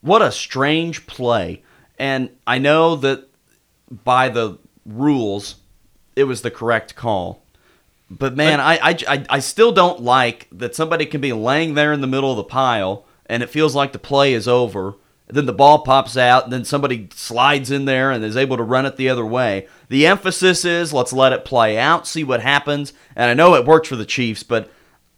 What 0.00 0.22
a 0.22 0.32
strange 0.32 1.06
play. 1.06 1.62
And 1.98 2.30
I 2.46 2.58
know 2.58 2.96
that 2.96 3.28
by 3.90 4.28
the 4.28 4.58
rules, 4.86 5.56
it 6.16 6.24
was 6.24 6.42
the 6.42 6.50
correct 6.50 6.94
call. 6.94 7.42
But 8.10 8.36
man, 8.36 8.58
I, 8.58 8.74
I, 8.76 8.96
I, 9.06 9.26
I 9.30 9.38
still 9.38 9.70
don't 9.70 10.00
like 10.02 10.48
that 10.50 10.74
somebody 10.74 11.06
can 11.06 11.20
be 11.20 11.32
laying 11.32 11.74
there 11.74 11.92
in 11.92 12.00
the 12.00 12.06
middle 12.06 12.30
of 12.30 12.38
the 12.38 12.44
pile 12.44 13.04
and 13.26 13.42
it 13.42 13.50
feels 13.50 13.76
like 13.76 13.92
the 13.92 13.98
play 13.98 14.34
is 14.34 14.48
over. 14.48 14.94
Then 15.32 15.46
the 15.46 15.52
ball 15.52 15.80
pops 15.80 16.16
out, 16.16 16.44
and 16.44 16.52
then 16.52 16.64
somebody 16.64 17.08
slides 17.14 17.70
in 17.70 17.84
there 17.84 18.10
and 18.10 18.24
is 18.24 18.36
able 18.36 18.56
to 18.56 18.62
run 18.62 18.86
it 18.86 18.96
the 18.96 19.08
other 19.08 19.24
way. 19.24 19.68
The 19.88 20.06
emphasis 20.06 20.64
is 20.64 20.92
let's 20.92 21.12
let 21.12 21.32
it 21.32 21.44
play 21.44 21.78
out, 21.78 22.06
see 22.06 22.24
what 22.24 22.40
happens. 22.40 22.92
And 23.16 23.30
I 23.30 23.34
know 23.34 23.54
it 23.54 23.64
worked 23.66 23.86
for 23.86 23.96
the 23.96 24.04
Chiefs, 24.06 24.42
but 24.42 24.70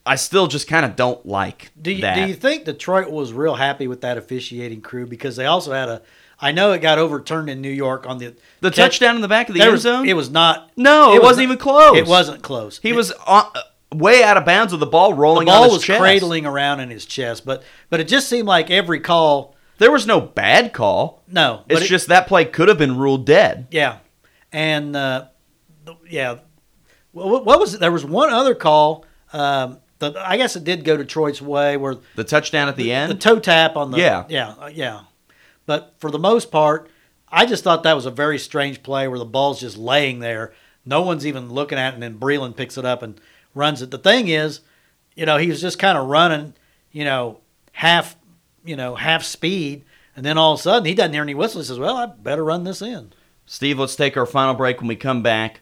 I 0.04 0.16
still 0.16 0.46
just 0.48 0.66
kind 0.68 0.84
of 0.84 0.96
don't 0.96 1.24
like 1.24 1.70
Do 1.80 1.92
you, 1.92 2.00
that. 2.02 2.14
do 2.16 2.26
you 2.26 2.34
think 2.34 2.64
Detroit 2.64 3.10
was 3.10 3.32
real 3.32 3.54
happy 3.54 3.86
with 3.86 4.00
that 4.00 4.18
officiating 4.18 4.80
crew 4.80 5.06
because 5.06 5.36
they 5.36 5.46
also 5.46 5.72
had 5.72 5.88
a? 5.88 6.02
I 6.40 6.50
know 6.50 6.72
it 6.72 6.80
got 6.80 6.98
overturned 6.98 7.48
in 7.48 7.60
New 7.60 7.70
York 7.70 8.04
on 8.08 8.18
the 8.18 8.34
the 8.60 8.70
catch- 8.70 8.76
touchdown 8.98 9.14
in 9.14 9.22
the 9.22 9.28
back 9.28 9.48
of 9.48 9.54
the 9.54 9.60
end 9.62 9.70
was- 9.72 9.82
zone? 9.82 10.08
It 10.08 10.14
was 10.16 10.28
not. 10.28 10.70
No, 10.76 11.12
it 11.14 11.20
was 11.20 11.28
wasn't 11.30 11.44
even 11.44 11.58
close. 11.58 11.96
It 11.96 12.06
wasn't 12.06 12.42
close. 12.42 12.80
he 12.82 12.90
It- 12.90 12.96
was 12.96 13.12
on, 13.12 13.44
uh, 13.54 13.60
way 13.94 14.24
out 14.24 14.36
of 14.36 14.44
bounds 14.44 14.72
with 14.72 14.80
the 14.80 14.86
ball 14.86 15.14
rolling. 15.14 15.46
the 15.46 15.52
ball 15.52 15.70
was 15.70 15.84
chest. 15.84 16.00
cradling 16.00 16.46
around 16.46 16.80
in 16.80 16.90
his 16.90 17.06
chest, 17.06 17.46
but 17.46 17.62
but 17.88 18.00
it 18.00 18.08
just 18.08 18.28
seemed 18.28 18.48
like 18.48 18.70
every 18.72 18.98
call. 18.98 19.51
There 19.78 19.90
was 19.90 20.06
no 20.06 20.20
bad 20.20 20.72
call. 20.72 21.22
No, 21.28 21.64
It's 21.68 21.82
it- 21.82 21.88
just 21.88 22.08
that 22.08 22.26
play 22.26 22.44
could 22.44 22.68
have 22.68 22.78
been 22.78 22.96
ruled 22.98 23.26
dead. 23.26 23.66
Yeah, 23.70 23.98
and 24.52 24.94
uh, 24.94 25.26
yeah, 26.08 26.38
what 27.12 27.44
what 27.44 27.58
was 27.58 27.74
it? 27.74 27.80
There 27.80 27.92
was 27.92 28.04
one 28.04 28.32
other 28.32 28.54
call. 28.54 29.04
Um, 29.32 29.78
the, 29.98 30.14
I 30.16 30.36
guess 30.36 30.56
it 30.56 30.64
did 30.64 30.84
go 30.84 30.96
Detroit's 30.96 31.40
way, 31.40 31.76
where 31.76 31.96
The 32.16 32.24
touchdown 32.24 32.68
at 32.68 32.76
the 32.76 32.92
end. 32.92 33.10
the 33.10 33.16
toe 33.16 33.38
tap 33.38 33.76
on 33.76 33.90
the 33.92 33.98
Yeah. 33.98 34.24
yeah 34.28 34.54
uh, 34.60 34.66
yeah. 34.72 35.00
But 35.64 35.94
for 35.98 36.10
the 36.10 36.18
most 36.18 36.50
part, 36.50 36.90
I 37.28 37.46
just 37.46 37.62
thought 37.64 37.84
that 37.84 37.94
was 37.94 38.04
a 38.06 38.10
very 38.10 38.38
strange 38.38 38.82
play 38.82 39.06
where 39.08 39.18
the 39.18 39.24
ball's 39.24 39.60
just 39.60 39.78
laying 39.78 40.18
there. 40.18 40.52
No 40.84 41.02
one's 41.02 41.24
even 41.26 41.50
looking 41.50 41.78
at 41.78 41.90
it, 41.92 41.94
and 41.94 42.02
then 42.02 42.18
Breeland 42.18 42.56
picks 42.56 42.76
it 42.76 42.84
up 42.84 43.02
and 43.02 43.20
runs 43.54 43.80
it. 43.80 43.90
The 43.92 43.98
thing 43.98 44.26
is, 44.28 44.60
you 45.14 45.24
know, 45.24 45.36
he 45.38 45.46
was 45.48 45.60
just 45.60 45.78
kind 45.78 45.96
of 45.96 46.08
running, 46.08 46.54
you 46.90 47.04
know, 47.04 47.38
half, 47.70 48.16
you 48.64 48.76
know, 48.76 48.94
half 48.94 49.22
speed, 49.24 49.84
and 50.16 50.24
then 50.24 50.38
all 50.38 50.52
of 50.54 50.60
a 50.60 50.62
sudden 50.62 50.84
he 50.86 50.94
doesn't 50.94 51.12
hear 51.12 51.22
any 51.22 51.34
whistle. 51.34 51.60
He 51.60 51.66
says, 51.66 51.78
"Well, 51.78 51.96
I 51.96 52.06
better 52.06 52.44
run 52.44 52.64
this 52.64 52.82
in." 52.82 53.12
Steve, 53.46 53.78
let's 53.78 53.96
take 53.96 54.16
our 54.16 54.26
final 54.26 54.54
break. 54.54 54.78
When 54.80 54.88
we 54.88 54.96
come 54.96 55.22
back, 55.22 55.60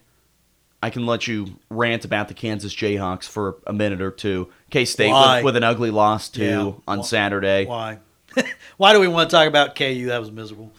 I 0.82 0.90
can 0.90 1.06
let 1.06 1.26
you 1.26 1.56
rant 1.70 2.04
about 2.04 2.28
the 2.28 2.34
Kansas 2.34 2.74
Jayhawks 2.74 3.24
for 3.24 3.56
a 3.66 3.72
minute 3.72 4.00
or 4.00 4.10
two. 4.10 4.48
K 4.70 4.84
State 4.84 5.12
with, 5.12 5.44
with 5.44 5.56
an 5.56 5.64
ugly 5.64 5.90
loss 5.90 6.28
too 6.28 6.44
Yeah. 6.44 6.72
on 6.86 7.00
Wh- 7.00 7.04
Saturday. 7.04 7.66
Why? 7.66 7.98
Why 8.76 8.92
do 8.92 9.00
we 9.00 9.08
want 9.08 9.28
to 9.30 9.36
talk 9.36 9.48
about 9.48 9.74
KU? 9.74 10.06
That 10.06 10.20
was 10.20 10.30
miserable. 10.30 10.72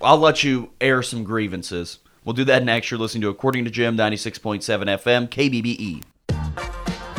I'll 0.00 0.18
let 0.18 0.42
you 0.42 0.70
air 0.80 1.02
some 1.02 1.24
grievances. 1.24 1.98
We'll 2.24 2.32
do 2.34 2.44
that 2.44 2.64
next. 2.64 2.90
You're 2.90 2.98
listening 3.00 3.22
to 3.22 3.28
According 3.28 3.64
to 3.64 3.70
Jim, 3.70 3.96
96.7 3.96 4.60
FM, 4.62 5.28
KBBE. 5.28 6.02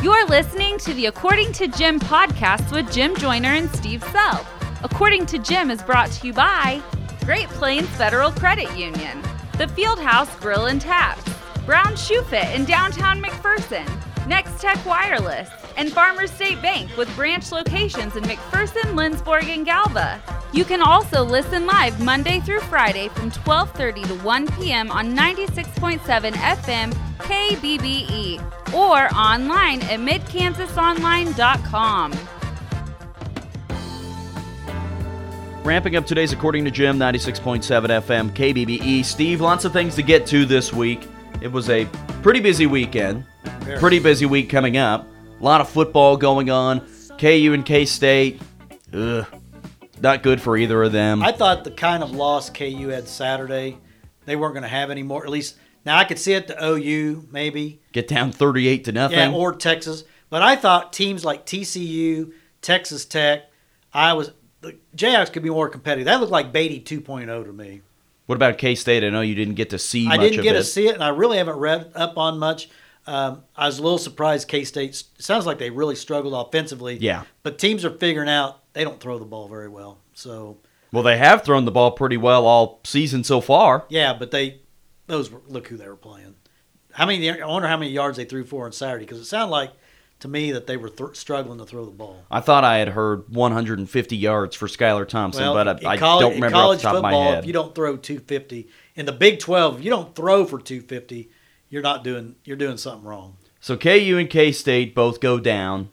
You're 0.02 0.26
listening 0.26 0.78
to 0.78 0.92
the 0.94 1.06
According 1.06 1.52
to 1.52 1.68
Jim 1.68 2.00
podcast 2.00 2.72
with 2.72 2.92
Jim 2.92 3.14
Joyner 3.14 3.50
and 3.50 3.70
Steve 3.70 4.02
Sell. 4.10 4.44
According 4.82 5.26
to 5.26 5.38
Jim 5.38 5.70
is 5.70 5.80
brought 5.80 6.10
to 6.10 6.26
you 6.26 6.32
by 6.32 6.82
Great 7.24 7.46
Plains 7.50 7.86
Federal 7.90 8.32
Credit 8.32 8.68
Union, 8.76 9.22
the 9.58 9.66
Fieldhouse 9.66 10.40
Grill 10.40 10.66
and 10.66 10.80
Taps, 10.80 11.22
Brown 11.64 11.94
Shoe 11.94 12.22
Fit 12.22 12.52
in 12.52 12.64
downtown 12.64 13.22
McPherson, 13.22 13.86
Next 14.26 14.60
Tech 14.60 14.84
Wireless, 14.84 15.48
and 15.76 15.92
Farmers 15.92 16.32
State 16.32 16.60
Bank 16.60 16.96
with 16.96 17.14
branch 17.14 17.52
locations 17.52 18.16
in 18.16 18.24
McPherson, 18.24 18.96
Lindsborg, 18.96 19.44
and 19.44 19.64
Galva. 19.64 20.20
You 20.52 20.64
can 20.66 20.82
also 20.82 21.24
listen 21.24 21.66
live 21.66 21.98
Monday 22.00 22.40
through 22.40 22.60
Friday 22.60 23.08
from 23.08 23.30
12:30 23.30 24.06
to 24.06 24.14
1 24.16 24.46
p.m. 24.52 24.90
on 24.90 25.16
96.7 25.16 26.32
FM 26.32 26.92
KBBE 27.18 28.40
or 28.74 29.08
online 29.14 29.80
at 29.82 30.00
midkansasonline.com. 30.00 32.12
Ramping 35.64 35.96
up 35.96 36.06
today's 36.06 36.32
According 36.32 36.64
to 36.64 36.70
Jim, 36.70 36.98
96.7 36.98 37.62
FM, 37.62 38.30
KBBE. 38.32 39.04
Steve, 39.04 39.40
lots 39.40 39.64
of 39.64 39.72
things 39.72 39.94
to 39.94 40.02
get 40.02 40.26
to 40.26 40.44
this 40.44 40.72
week. 40.72 41.06
It 41.40 41.52
was 41.52 41.70
a 41.70 41.84
pretty 42.20 42.40
busy 42.40 42.66
weekend. 42.66 43.24
Pretty 43.78 44.00
busy 44.00 44.26
week 44.26 44.50
coming 44.50 44.76
up. 44.76 45.06
A 45.40 45.42
lot 45.42 45.60
of 45.60 45.68
football 45.68 46.16
going 46.16 46.50
on. 46.50 46.80
KU 47.16 47.52
and 47.54 47.64
K 47.64 47.84
State. 47.84 48.42
Ugh. 48.92 49.24
Not 50.02 50.22
good 50.22 50.40
for 50.42 50.56
either 50.56 50.82
of 50.82 50.92
them. 50.92 51.22
I 51.22 51.32
thought 51.32 51.62
the 51.64 51.70
kind 51.70 52.02
of 52.02 52.10
loss 52.10 52.50
KU 52.50 52.88
had 52.88 53.06
Saturday, 53.06 53.78
they 54.24 54.34
weren't 54.36 54.54
going 54.54 54.64
to 54.64 54.68
have 54.68 54.90
anymore. 54.90 55.24
At 55.24 55.30
least 55.30 55.56
now 55.84 55.96
I 55.96 56.04
could 56.04 56.18
see 56.18 56.32
it 56.32 56.48
to 56.48 56.64
OU 56.64 57.28
maybe, 57.30 57.80
Get 57.92 58.08
down 58.08 58.32
38 58.32 58.84
to 58.84 58.92
nothing. 58.92 59.18
yeah, 59.18 59.32
or 59.32 59.52
Texas. 59.54 60.04
But 60.28 60.42
I 60.42 60.56
thought 60.56 60.92
teams 60.92 61.24
like 61.24 61.46
TCU, 61.46 62.32
Texas 62.62 63.04
Tech, 63.04 63.42
I 63.92 64.14
was 64.14 64.32
the 64.60 64.76
Jayhawks 64.96 65.32
could 65.32 65.42
be 65.42 65.50
more 65.50 65.68
competitive. 65.68 66.06
That 66.06 66.20
looked 66.20 66.32
like 66.32 66.52
Beaty 66.52 66.80
2.0 66.80 67.44
to 67.44 67.52
me. 67.52 67.82
what 68.26 68.36
about 68.36 68.58
K 68.58 68.74
State? 68.74 69.04
I 69.04 69.10
know 69.10 69.20
you 69.20 69.34
didn't 69.34 69.54
get 69.54 69.70
to 69.70 69.78
see 69.78 70.06
much. 70.08 70.18
I 70.18 70.22
didn't 70.22 70.42
get 70.42 70.54
it. 70.54 70.58
to 70.58 70.64
see 70.64 70.88
it, 70.88 70.94
and 70.94 71.04
I 71.04 71.08
really 71.08 71.38
haven't 71.38 71.58
read 71.58 71.92
up 71.94 72.16
on 72.16 72.38
much. 72.38 72.68
Um, 73.06 73.42
I 73.56 73.66
was 73.66 73.78
a 73.78 73.82
little 73.82 73.98
surprised 73.98 74.48
K 74.48 74.64
State. 74.64 75.02
Sounds 75.18 75.44
like 75.46 75.58
they 75.58 75.70
really 75.70 75.96
struggled 75.96 76.34
offensively. 76.34 76.96
Yeah. 76.98 77.24
but 77.42 77.58
teams 77.58 77.84
are 77.84 77.90
figuring 77.90 78.28
out 78.28 78.60
they 78.74 78.84
don't 78.84 79.00
throw 79.00 79.18
the 79.18 79.24
ball 79.24 79.48
very 79.48 79.68
well. 79.68 79.98
So 80.14 80.58
Well, 80.92 81.02
they 81.02 81.18
have 81.18 81.44
thrown 81.44 81.64
the 81.64 81.70
ball 81.72 81.90
pretty 81.92 82.16
well 82.16 82.46
all 82.46 82.80
season 82.84 83.24
so 83.24 83.40
far. 83.40 83.84
yeah, 83.88 84.12
but 84.14 84.30
they 84.30 84.60
those 85.08 85.30
were, 85.30 85.40
look 85.48 85.66
who 85.68 85.76
they 85.76 85.88
were 85.88 85.96
playing. 85.96 86.36
How 86.92 87.06
many? 87.06 87.28
I 87.30 87.44
wonder 87.46 87.66
how 87.68 87.76
many 87.76 87.90
yards 87.90 88.16
they 88.18 88.24
threw 88.24 88.44
for 88.44 88.66
on 88.66 88.72
Saturday 88.72 89.04
because 89.04 89.18
it 89.18 89.24
sounded 89.24 89.50
like 89.50 89.70
to 90.20 90.28
me 90.28 90.52
that 90.52 90.68
they 90.68 90.76
were 90.76 90.88
th- 90.88 91.16
struggling 91.16 91.58
to 91.58 91.64
throw 91.66 91.84
the 91.84 91.90
ball. 91.90 92.22
I 92.30 92.38
thought 92.38 92.62
I 92.62 92.78
had 92.78 92.90
heard 92.90 93.24
150 93.30 94.16
yards 94.16 94.54
for 94.54 94.68
Skylar 94.68 95.08
Thompson, 95.08 95.42
Well, 95.42 95.54
but 95.54 95.84
I, 95.84 95.92
I 95.94 95.96
don't 95.96 96.34
remember 96.34 96.58
off 96.58 96.76
the 96.76 96.82
top 96.82 96.94
of 96.94 97.02
my 97.02 97.12
head. 97.12 97.38
If 97.40 97.46
you 97.46 97.52
don't 97.52 97.74
throw 97.74 97.96
250 97.96 98.68
in 98.94 99.06
the 99.06 99.12
Big 99.12 99.40
12, 99.40 99.78
if 99.78 99.84
you 99.84 99.90
don't 99.90 100.14
throw 100.14 100.44
for 100.44 100.60
250, 100.60 101.30
you're 101.72 101.82
not 101.82 102.04
doing 102.04 102.36
you're 102.44 102.56
doing 102.56 102.76
something 102.76 103.08
wrong. 103.08 103.38
So 103.58 103.76
KU 103.76 104.16
and 104.18 104.30
K 104.30 104.52
State 104.52 104.94
both 104.94 105.20
go 105.20 105.40
down, 105.40 105.88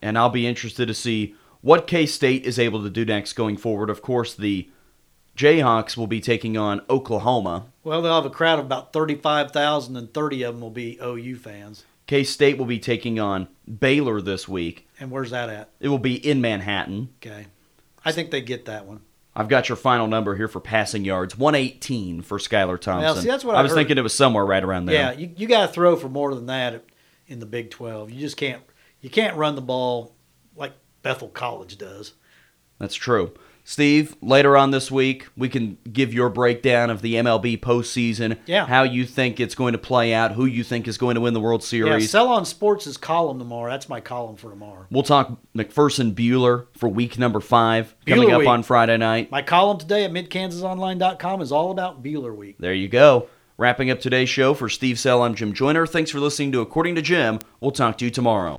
and 0.00 0.16
I'll 0.16 0.28
be 0.28 0.46
interested 0.46 0.86
to 0.86 0.94
see 0.94 1.34
what 1.62 1.88
K 1.88 2.06
State 2.06 2.44
is 2.44 2.58
able 2.58 2.82
to 2.84 2.90
do 2.90 3.04
next 3.04 3.32
going 3.32 3.56
forward. 3.56 3.90
Of 3.90 4.02
course, 4.02 4.34
the 4.34 4.68
Jayhawks 5.36 5.96
will 5.96 6.06
be 6.06 6.20
taking 6.20 6.56
on 6.56 6.82
Oklahoma. 6.90 7.66
Well, 7.82 8.02
they'll 8.02 8.14
have 8.14 8.26
a 8.26 8.30
crowd 8.30 8.58
of 8.58 8.66
about 8.66 8.92
35,000, 8.92 9.96
and 9.96 10.12
30 10.12 10.42
of 10.42 10.54
them 10.54 10.60
will 10.60 10.70
be 10.70 10.98
OU 11.02 11.36
fans. 11.36 11.84
K 12.06 12.22
State 12.22 12.58
will 12.58 12.66
be 12.66 12.78
taking 12.78 13.18
on 13.18 13.48
Baylor 13.80 14.20
this 14.20 14.46
week. 14.46 14.86
And 15.00 15.10
where's 15.10 15.30
that 15.30 15.48
at? 15.48 15.70
It 15.80 15.88
will 15.88 15.98
be 15.98 16.14
in 16.16 16.42
Manhattan. 16.42 17.08
Okay, 17.24 17.46
I 18.04 18.12
think 18.12 18.30
they 18.30 18.42
get 18.42 18.66
that 18.66 18.84
one. 18.84 19.00
I've 19.34 19.48
got 19.48 19.68
your 19.68 19.76
final 19.76 20.06
number 20.06 20.36
here 20.36 20.48
for 20.48 20.60
passing 20.60 21.04
yards 21.04 21.36
118 21.38 22.22
for 22.22 22.38
Skylar 22.38 22.78
Thompson. 22.78 23.22
see, 23.22 23.28
that's 23.28 23.44
what 23.44 23.56
I 23.56 23.60
I 23.60 23.62
was 23.62 23.70
heard. 23.70 23.76
thinking 23.76 23.98
it 23.98 24.02
was 24.02 24.12
somewhere 24.14 24.44
right 24.44 24.62
around 24.62 24.86
there. 24.86 24.94
Yeah, 24.94 25.12
you, 25.12 25.30
you 25.36 25.48
got 25.48 25.66
to 25.66 25.72
throw 25.72 25.96
for 25.96 26.08
more 26.08 26.34
than 26.34 26.46
that 26.46 26.84
in 27.26 27.38
the 27.38 27.46
Big 27.46 27.70
12. 27.70 28.10
You 28.10 28.20
just 28.20 28.36
can't 28.36 28.62
you 29.00 29.08
can't 29.10 29.36
run 29.36 29.54
the 29.54 29.62
ball 29.62 30.14
like 30.54 30.72
Bethel 31.02 31.28
College 31.28 31.78
does. 31.78 32.12
That's 32.78 32.94
true. 32.94 33.32
Steve, 33.64 34.16
later 34.20 34.56
on 34.56 34.72
this 34.72 34.90
week, 34.90 35.28
we 35.36 35.48
can 35.48 35.78
give 35.90 36.12
your 36.12 36.28
breakdown 36.28 36.90
of 36.90 37.00
the 37.00 37.14
MLB 37.14 37.60
postseason. 37.60 38.38
Yeah. 38.46 38.66
How 38.66 38.82
you 38.82 39.04
think 39.06 39.38
it's 39.38 39.54
going 39.54 39.72
to 39.72 39.78
play 39.78 40.12
out, 40.12 40.32
who 40.32 40.44
you 40.44 40.64
think 40.64 40.88
is 40.88 40.98
going 40.98 41.14
to 41.14 41.20
win 41.20 41.32
the 41.32 41.40
World 41.40 41.62
Series. 41.62 42.02
Yeah. 42.02 42.08
Sell 42.08 42.28
on 42.28 42.44
Sports' 42.44 42.86
is 42.86 42.96
column 42.96 43.38
tomorrow. 43.38 43.70
That's 43.70 43.88
my 43.88 44.00
column 44.00 44.36
for 44.36 44.50
tomorrow. 44.50 44.86
we'll 44.90 45.04
talk 45.04 45.38
McPherson 45.56 46.14
Bueller 46.14 46.66
for 46.76 46.88
week 46.88 47.18
number 47.18 47.40
five 47.40 47.94
coming 48.06 48.32
up 48.32 48.40
week. 48.40 48.48
on 48.48 48.62
Friday 48.62 48.96
night. 48.96 49.30
My 49.30 49.42
column 49.42 49.78
today 49.78 50.04
at 50.04 50.10
midkansasonline.com 50.10 51.40
is 51.40 51.52
all 51.52 51.70
about 51.70 52.02
Bueller 52.02 52.34
Week. 52.34 52.56
There 52.58 52.74
you 52.74 52.88
go. 52.88 53.28
Wrapping 53.58 53.90
up 53.90 54.00
today's 54.00 54.28
show 54.28 54.54
for 54.54 54.68
Steve 54.68 54.98
Sell, 54.98 55.22
I'm 55.22 55.34
Jim 55.34 55.52
Joyner. 55.52 55.86
Thanks 55.86 56.10
for 56.10 56.18
listening 56.18 56.52
to 56.52 56.60
According 56.60 56.96
to 56.96 57.02
Jim. 57.02 57.38
We'll 57.60 57.70
talk 57.70 57.98
to 57.98 58.04
you 58.04 58.10
tomorrow. 58.10 58.58